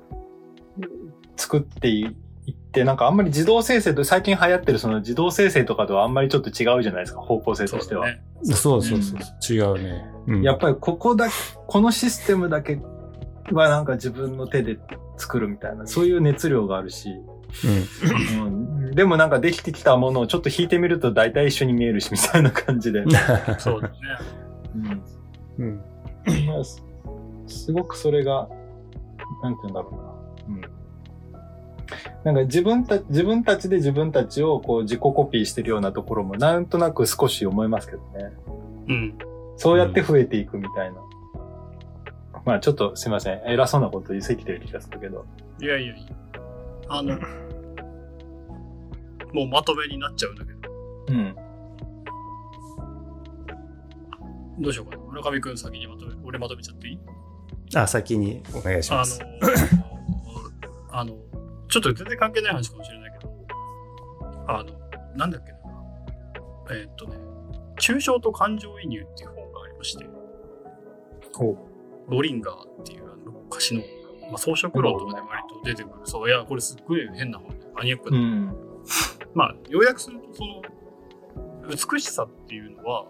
[1.37, 8.07] 作っていって、なんかあんまり自動生成と、最近流行ってるその自動生成とかとはあんまりちょっと違うじゃないですか、方向性としては。
[8.07, 8.23] ね。
[8.43, 9.19] そうそうそう。
[9.53, 10.07] 違うね。
[10.27, 11.35] うんやっぱりここだけ、
[11.67, 12.81] このシステムだけ
[13.53, 14.79] はなんか自分の手で
[15.17, 17.11] 作るみたいな、そういう熱量があるし、
[18.39, 18.47] うん。
[18.47, 23.05] うんでもなんかできてきたものをちょっと引いてみると大体一緒に見えるし、みたいな感じで。
[23.59, 23.95] そうだね。
[24.77, 25.03] うん
[25.59, 26.47] うん。
[26.47, 26.83] まあす
[27.47, 28.49] すごくそれが、
[29.43, 30.57] なんて言うんだろうな。
[30.57, 30.81] うん。
[32.25, 38.33] なんか自分た、自分たちで自分たちをこう自己コピーしてるようなところもなんとなく少し思いますけどね。
[38.89, 39.19] うん。
[39.57, 41.01] そうやって増えていくみたいな。
[42.45, 43.43] まあちょっとすいません。
[43.47, 45.27] 偉そうなこと言い過ぎてる気がするけど。
[45.61, 46.07] いやいやいや。
[46.89, 47.19] あの、
[49.33, 50.59] もうまとめになっちゃうんだけど、
[51.09, 51.37] うん。
[54.61, 55.03] どうしようかな。
[55.05, 56.99] 村上くん先にまとめ、俺まとめちゃっていい？
[57.75, 59.21] あ、先にお願いしあのます。、
[60.91, 61.17] あの、
[61.69, 63.47] ちょっと全然関係ない話かもしれないけど、
[64.49, 65.59] あの、なんだっけな。
[66.73, 67.17] えーっとね、
[67.79, 70.05] 抽象と感情移入っていう本がありまして、
[71.33, 71.57] ほ
[72.09, 73.83] ロリンガーっていうあの歌詞の、
[74.29, 75.95] まあ、装飾論とかで割と出てくる。
[76.05, 78.13] そう、いや、これすっごい変な本で、マニアックう。
[78.13, 78.19] な。
[78.19, 78.57] ん。
[79.35, 80.63] まあ、要約すると、その、
[81.69, 83.07] 美しさっていうのは、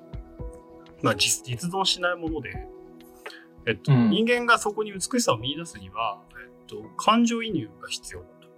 [1.02, 2.68] まあ実、実存しないもので、
[3.66, 8.48] えっと、うん人間がそこに美しさを見出すには、えっと、感情移入が必要だと。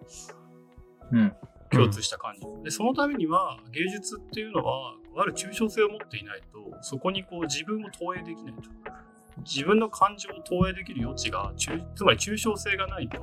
[1.13, 1.33] うん。
[1.71, 2.63] 共通した感情。
[2.63, 8.63] で、そのためには、芸術っていうのは、ある抽象性を持っていないと、そこにこう自分を投影できないと。
[9.39, 13.19] 自分の感情を投影できる余地が、抽つまり抽象性がないと、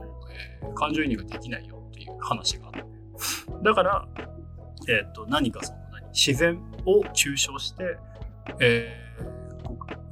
[0.64, 2.99] えー感情移入ができないよっていう話があって。
[3.64, 4.08] だから、
[4.88, 7.98] えっと、何かその何、自然を抽象して、
[8.60, 9.20] えー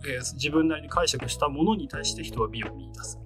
[0.08, 3.20] えー自分なりに解釈したものに対して人は美を見出す。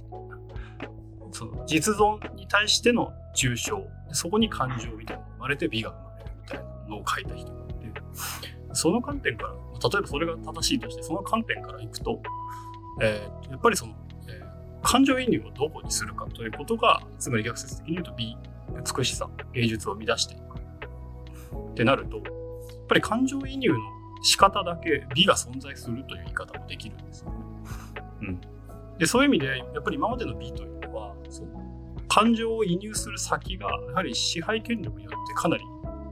[1.32, 8.02] その実存に対しての抽象、そこに感情みたいなのが生まれて美が生まれるみたいなのを書いた人がいて、
[8.74, 12.22] その観点から、例えばそれが正しいとして、その観点からいくと、
[13.02, 13.94] えーやっぱりその、
[14.28, 14.52] えー
[14.82, 18.36] 感情移入をどこにするかということが、つまり逆説的に言うと美、
[18.72, 20.42] 美しさ、芸術を生み出していく。
[21.72, 22.26] ってなると、やっ
[22.88, 23.80] ぱり感情移入の
[24.24, 27.38] 仕方だけ美が存在するという言い方もできるんですよね。
[28.22, 28.42] うん。
[28.98, 31.62] で、そういう意味で、やっぱり今までの美というのは、その
[32.08, 35.64] 感情を移入する先が、やはり支配権力によってかなり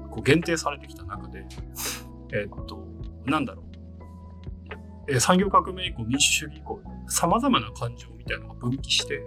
[0.10, 1.45] こう限定されてきた中で、
[2.34, 2.88] えっと、
[3.26, 3.66] なんだろう。
[5.10, 9.24] えー産業革命以降、民主主義以降、様々な感情みたいなのが分岐して、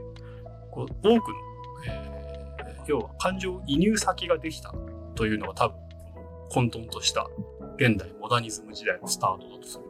[0.70, 1.34] こう多くの、
[1.86, 2.21] えー
[2.86, 4.74] 要は感情移入先ができた
[5.14, 5.76] というのが多分、
[6.50, 7.26] 混沌とした
[7.76, 9.84] 現代モダニズム時代のスタートだとする。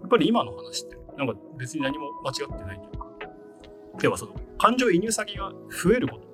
[0.00, 3.06] やっぱり今の話って、なんか別に何も間違ってないというか、
[4.02, 6.28] 要はその感情移入先が増えること、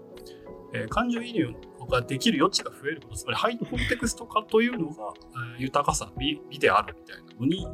[0.75, 1.55] えー感情移入
[1.91, 5.15] ができる余地が増えること、つまりハイコンテクスト化というのが、
[5.59, 7.67] 豊かさ美、美であるみたいなのに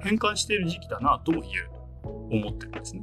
[0.00, 1.70] 変換している時期だなとも言える
[2.02, 3.02] と思ってるんですね。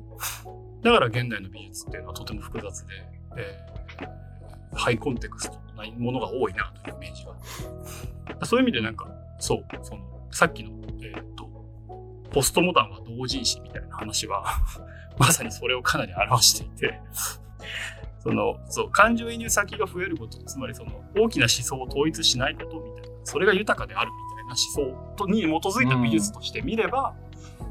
[0.81, 2.93] だから現代の美術っていうのはとても複雑で、
[3.37, 3.75] えー
[4.75, 8.45] ハイコンテクストなものが多いなというイメージが。
[8.45, 9.07] そういう意味でなんか、
[9.39, 10.71] そう、その、さっきの、
[11.01, 11.49] えーっと、
[12.31, 14.45] ポストモダンは同人誌みたいな話は、
[15.17, 16.99] まさにそれをかなり表していて、
[18.19, 24.55] その、そう、感情移入先が増えること、つまりその、大きな思想を統一しないことみたいな、それが豊かであるみたいな
[24.89, 27.25] 思想に基づいた美術として見れば、うん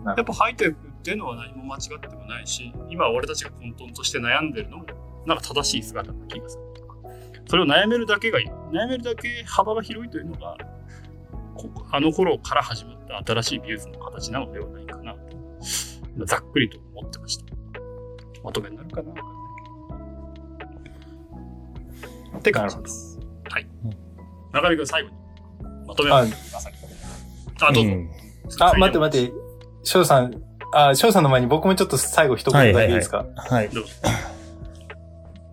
[0.04, 4.84] やっぱハイテクっていうのは何も間違ってもないし、今俺たちが混沌として悩んでるのも、
[5.26, 6.62] なんか正しい姿な気がする。
[7.46, 8.46] それを悩めるだけがいい。
[8.72, 10.56] 悩めるだけ幅が広いというのが、
[11.54, 17.44] こあの頃から始まった新しい美術の形なのではないかなと、ざっくりと思ってました。
[18.42, 19.12] まとめになるかな
[22.38, 23.18] って感じです。
[23.50, 23.90] はいうん。
[24.52, 25.14] 中見君最後に
[25.86, 26.74] まとめをあください。
[27.60, 27.90] あ、どうぞ。
[27.90, 28.10] うん
[28.60, 29.32] あ、待って待って。
[29.82, 33.68] 翔さん、あ、翔さんの前に僕もちょっと最後一言だけいいですか、はい。
[33.70, 33.90] どうぞ。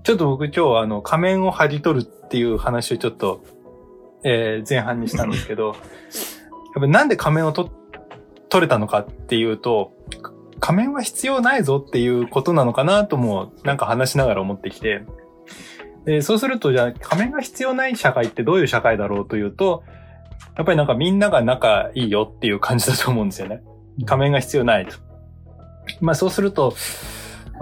[0.04, 3.44] ちょっと僕今日あの仮面を剥ぎ取るっていう話をちょっと、
[4.24, 5.68] えー前半にしたんですけど、
[6.76, 7.70] やっぱなんで仮面をと
[8.50, 15.04] 取れたのかっていうと、か仮面は必要ないぞっていうことなのかなともなんか話しながら思ってきて、
[16.06, 19.84] でそうするとじゃあ仮面が必要ない社会ってどういう社会だろうというと、
[20.58, 23.62] やっぱりなんかみんなが仲いいよっていう感じだと思うんですよね。
[24.06, 24.96] 仮面が必要ないと。
[26.00, 26.74] まあそうすると、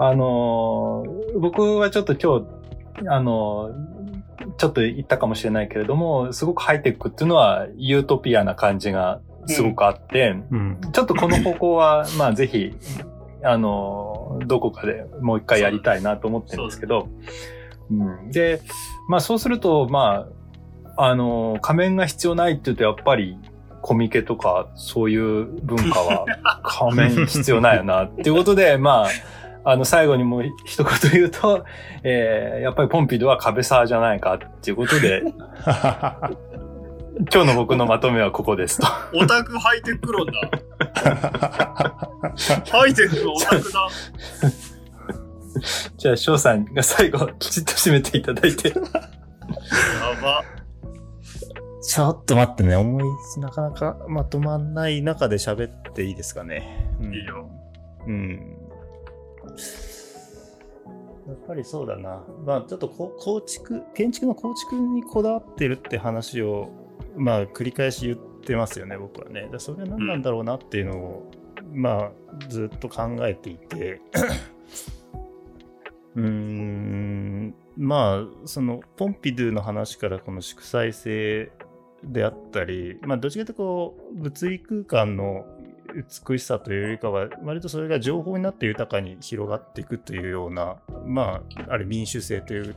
[0.02, 4.00] あのー僕はちょっと今日、あのー
[4.56, 10.78] ちょっと言ったかもしれないけれども、すごくハイテクっていうのはユートピアな感じがすごくあって、うん。
[10.92, 12.74] ちょっとこの方向は、 まあぜひ、
[13.42, 17.08] あのーどこかでもう一回やりたいなと思ってるんですけど、
[17.90, 18.62] うん、で、
[19.08, 20.26] まあそうすると、ま
[20.96, 23.36] あ、あのー仮面が必要ないって言うとやっぱり
[23.82, 26.24] コミケとかそういう文化は
[26.64, 29.08] 仮面必要ないよなっていうことで、まあ、
[29.64, 31.64] あの最後にもう一言言うと、
[32.02, 35.22] えーやっぱりポンピドは壁沢じゃないかっていうことで、
[37.32, 38.86] 今日の僕のまとめはここですと。
[39.14, 40.32] オタクハイテク論だ。
[42.70, 43.88] ハイテクのオタクだ。
[45.98, 48.68] じゃあ、翔さんが最後、きちっと締めていただいて。
[48.68, 48.74] や
[50.22, 50.42] ば。
[51.82, 53.04] ちょっと待ってね、思い、
[53.40, 56.94] なかなかまとまんない中で喋っていいですかね。
[57.00, 57.50] うん、いいよ。
[58.06, 58.59] うん。
[61.26, 62.24] やっぱりそうだな。
[62.44, 66.70] まあちょっと構築、建築の構築にこだわってるって話を、
[67.16, 69.48] まあ繰り返し言ってますよね、僕はね。
[69.58, 71.30] それは何なんだろうなっていうのを、
[71.72, 72.12] まあ
[72.48, 74.00] ずっと考えていて。
[76.16, 81.52] うーん、まあそのポンピドゥの話からこの祝祭性
[82.02, 85.44] であったり、まあどっちかというとこう物理空間の
[85.94, 92.74] 美しさというよりかは、割とそれが情報になって豊かに広がっていくというような、まあ、ある民主性という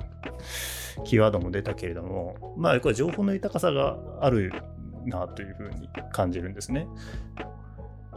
[1.06, 4.52] キーワードも出たけれども、まあ、これ情報の豊かさがある
[5.06, 6.88] なというふうに感じるんですね。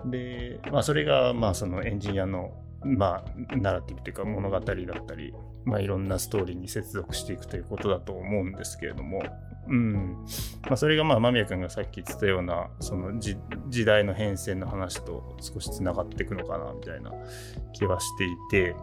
[0.06, 2.52] で、まあ、それが、まあ、そのエンジニアの、
[2.84, 4.86] まあ、ナラティブというか物語だったり、
[5.66, 9.22] まあ、いろんなストーリーに接続していくということだと思うんですけれども、
[9.68, 10.24] うん。
[10.62, 13.36] まあ、それがまあ間宮君がさっき言ってたようなその時
[13.84, 17.10] 代の変遷の話と少しつながっていくのかなみたいな
[17.72, 18.76] 気はしていて。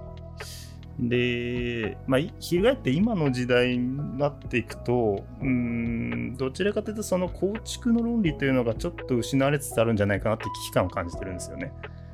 [0.99, 11.73] で、まあ、翻って今の時代になっていくとうんどちらかというとその構築の論理というのがちょっと失われつつあるんじゃないかなって危機感を感じてるんですよね。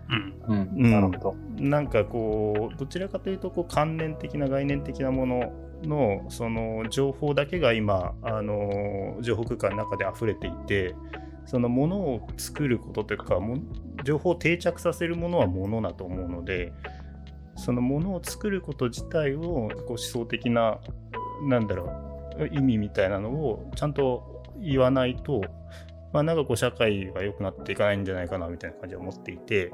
[0.10, 0.34] うん。
[0.48, 0.70] うん。
[0.76, 1.36] うんなるほど。
[1.58, 5.54] なんかこうどちらかというとこう観念的な概念的なもの
[5.84, 10.96] のその情報だけが今あの情報空間の中で溢れていて
[11.46, 13.58] そのものを作ることというかも
[14.04, 16.74] 情報を定着させるものはものだと思うので
[17.56, 20.80] そのものを作ること自体をこう思想的な
[21.48, 21.92] なんだろ
[22.38, 25.42] う意味みたいなのをちゃんと言わないと、
[26.14, 29.72] まあ、なんかこう社会が良くなっていかないんじゃないかなみたいな感じは思っていて。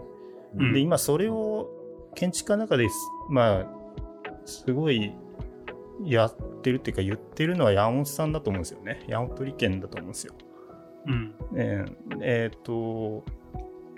[0.58, 1.70] うんで今それを
[2.16, 2.96] 建築家の中です
[3.30, 3.68] まあ
[4.46, 5.12] すごい
[6.04, 10.34] やってるっていうか言ってるのは山本さんだと思うんですよね山本理研だと思うんですよ。
[11.08, 11.36] うん。
[11.56, 13.24] えーえーと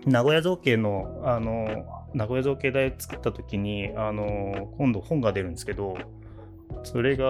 [0.06, 5.98] 名古屋造形のあの名古屋造形大作った時にあの今度本が出るんですけど
[6.84, 7.26] それが、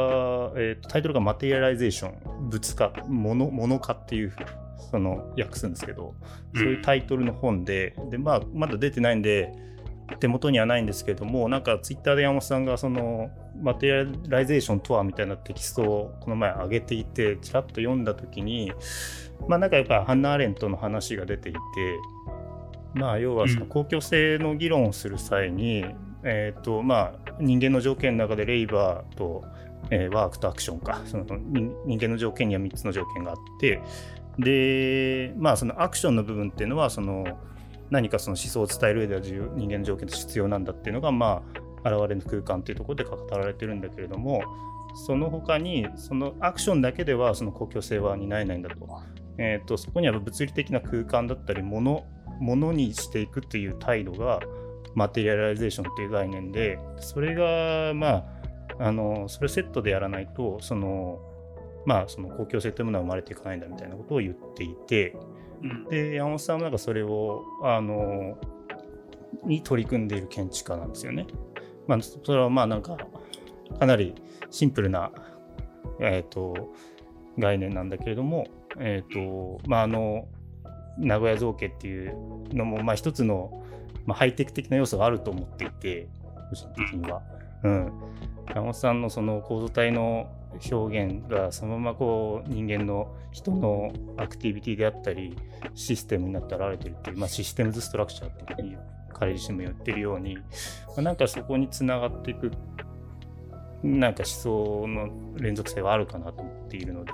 [0.55, 4.33] えーとタイトルが「materialization 物化物物化」っていう
[4.91, 6.15] その訳すんですけど
[6.55, 9.51] そういうタイトルの本で、で、まあ、まだ出てないんで、
[10.19, 13.29] 手元にはないんですけれども、なんかツイッターで山本さんが、その、
[13.61, 18.71] materialization とはみたいなテキストをこの前上げていて、ちらっと読んだときに、
[19.47, 21.59] まあなんかやっぱハンナ・アレントの話が出ていて、
[22.93, 25.85] まあ要はその公共性の議論をする際に、
[26.23, 29.43] えっ、と、まあ人間の条件の中でレイバーと、
[29.89, 31.37] えーワークとアクションか、その人
[31.85, 33.81] 人間の条件には3つの条件があって、
[34.39, 37.25] でまあそのアクションの部分っていうのはその
[37.89, 39.21] 何かその思想を伝える上では
[39.55, 41.43] 人間の条件と必要なんだっていうのがま
[41.83, 44.41] あ現れの空間っていうところで語られてるんだけれども
[45.05, 48.87] その他にそのアクションだけではその公共性は担えないんだと,、
[49.37, 52.05] えー、とそこには物理的な空間だったり物
[52.39, 54.39] 物にしていくっていう態度が
[54.95, 58.25] materialization っていう概念でそれがまあ
[58.79, 61.19] あのそれセットでやらないとその
[61.87, 65.15] まあその公共性というものは生まれていかないんだみたいなことを言っていて
[65.63, 65.85] うん。
[65.85, 68.37] で山本さんはなんかそれをあの
[69.45, 71.25] に取り組んでいる建築家なんですよね。
[71.87, 72.97] まあ、それはまあなんか
[73.79, 74.15] かなり
[74.51, 75.11] シンプルな、
[76.01, 76.73] えー、と
[77.39, 80.27] 概念なんだけれども、えーとまあ、あの
[80.97, 82.13] 名古屋造形っていう
[82.53, 83.63] のもまあ一つの、
[84.05, 86.09] まあ、ハイテク的な要素があると思っていて
[86.49, 87.21] 個人的には。
[87.63, 87.91] うん、
[88.49, 90.29] 山本さんのその構造体の
[90.71, 95.37] 表現がそのままこう人間の人のアクティビティであったり
[95.75, 98.77] システムになって現れてるっていう、まあ、システムズストラクチャーっていうふうに
[99.13, 100.41] 彼自身も言ってるように、ま
[100.97, 102.51] あ、なんかそこにつながっていく
[103.83, 107.11] なんか思想の連続性はあるかなと思っているので、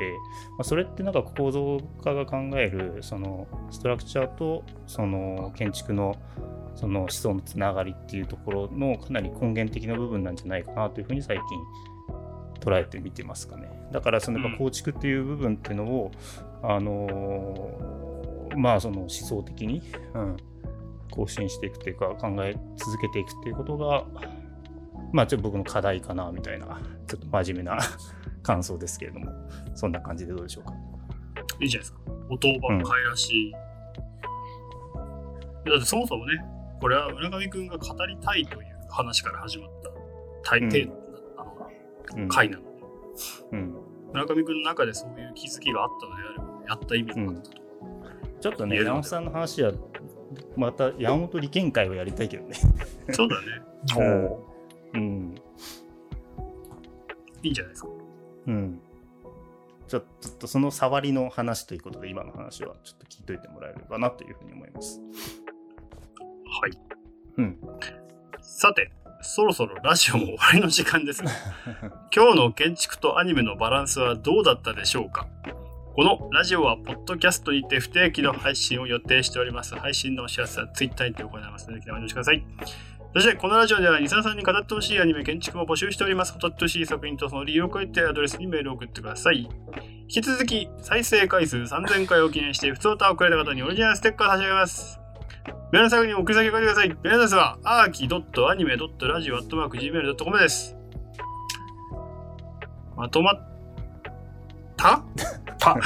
[0.51, 6.15] まあ、それってなんか構造家が考えるそのストラクチャーとその建築の
[6.75, 11.43] その思想のつながりっていうところのかなり根源的な部分なんじゃないかなというふうに最近
[12.63, 13.69] 捉えてみてますかね。
[13.91, 16.11] だからそのやっぱ構築っていう部分っていうのを、
[16.61, 18.03] あのー
[18.55, 19.81] まあその思想的に、
[20.13, 20.37] うん、
[21.11, 24.05] 更新していくというか考え続けていくっていうことが
[25.11, 27.77] まあちょっと僕の課題かなみたいなちょっと真面目な
[28.41, 29.31] 感想ですけれども
[29.75, 30.73] そんな感じでどうでしょうか。
[31.59, 31.99] いいじゃないですか。
[32.29, 33.51] お当番かいらしい。
[33.51, 33.59] だ
[35.77, 36.43] ってそもそもね、
[36.81, 39.89] これは村上くんが語りたいという話から始まった
[40.49, 41.02] 大うん抵のうん
[42.29, 42.69] 回なので、
[43.51, 43.75] うん
[44.13, 47.61] 村上くんの中でそういう気づきがあったのであれば、やった意味があったと。
[48.41, 49.71] ちょっとね山本さんの話は
[50.55, 52.55] また山本利権会をやりたいけどね。
[53.11, 53.61] そうだね。
[53.97, 54.53] お
[54.93, 55.35] うん。
[57.41, 57.89] いいんじゃないですか。
[58.47, 58.79] うん。
[59.87, 60.03] ちょっ
[60.39, 65.01] とその触りの話ということで、今の話はちょっと聞いといてもらえればなというふうに思います。
[66.61, 66.71] はい。
[67.37, 67.59] うん。
[68.41, 68.91] さて、
[69.23, 71.31] そろそろラジオも終わりの時間ですが、
[72.15, 75.27] 今日の建築とアニメのバランスはどうだったでしょうか？
[75.95, 79.75] このラジオはポッドキャストにて不定期の配信を予定しております。
[79.75, 82.43] 配信のお知らせは Twitter にて行いますので、気長にお待ちください。
[83.13, 86.35] そして、このラジオでは、リサさんに語ってほしいアニメ、建築も募集しております。
[86.35, 89.47] 語ってほしい作品とその理由を書いてアドレスにメールを送ってください。
[90.07, 95.02] 引き続き、再生回数3000回を記念して、普通歌をくれた方にオリジナルステッカーを差し上げます。
[95.71, 96.89] メールの作に送り先を書いてください。
[96.89, 100.75] メールアドレスは、アーキ .anime.radio.gmail.com です。
[102.95, 103.49] まとまっ
[104.77, 105.03] た？
[105.59, 105.73] た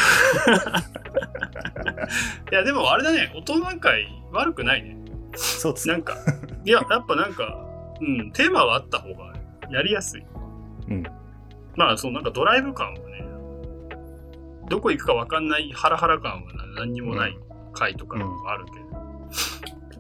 [2.52, 4.98] いや、でもあれだね、大人会悪くないね。
[5.36, 5.94] そうですね。
[5.96, 6.16] なんか、
[6.66, 7.58] いや、やっぱなんか、
[8.02, 9.34] うん、テーマはあった方が
[9.70, 10.26] やりやすい。
[10.90, 11.04] うん。
[11.76, 13.26] まあ、そう、なんかドライブ感はね、
[14.70, 17.38] どこ行くか分かんないハラハラ感は何にもない
[17.74, 18.78] 回とかがあるけど、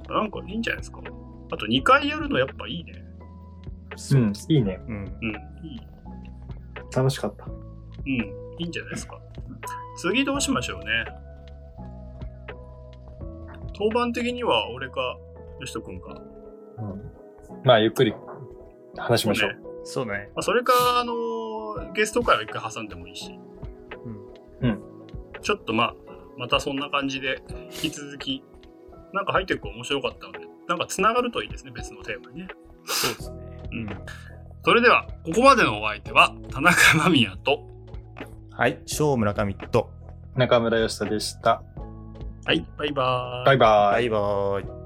[0.10, 1.02] なんかいいんじゃないですか。
[1.52, 3.04] あと2回やるのやっぱいいね。
[4.12, 4.80] うん、いいね。
[4.88, 4.96] うん。
[4.96, 5.36] うん、
[5.66, 5.82] いい。
[6.96, 7.46] 楽しかった。
[7.46, 8.24] うん、い
[8.60, 9.20] いんじゃないですか。
[9.98, 11.06] 次どうしましょうね。
[13.74, 15.18] 当番的には俺か、
[15.60, 16.22] よしとくんか。
[16.78, 17.02] うん、
[17.64, 18.14] まあ、ゆっくり
[18.98, 19.50] 話しましょう。
[19.50, 20.30] ねそうね。
[20.36, 21.48] まあ、それか、あのー
[21.94, 23.40] ゲスト会を一回挟んでもいいし。
[24.62, 24.70] うん。
[24.70, 24.82] うん。
[25.42, 25.96] ちょっとまあ、
[26.38, 28.44] またそんな感じで、引き続き、
[29.14, 32.48] なんか入っていく面白かったので、なんか繋がるといいですね、別のテーマにね。
[32.86, 33.38] そうですね。
[33.72, 33.90] うん。
[34.64, 37.66] それでは、ここまでのお相手は、田中間宮と、
[38.52, 38.82] はい。
[38.86, 39.92] 小村上と、
[40.36, 41.64] 中村義人でした。
[42.46, 43.46] はい、バイバーイ。
[43.46, 43.94] バイバイ。
[43.94, 44.77] バイバーイ。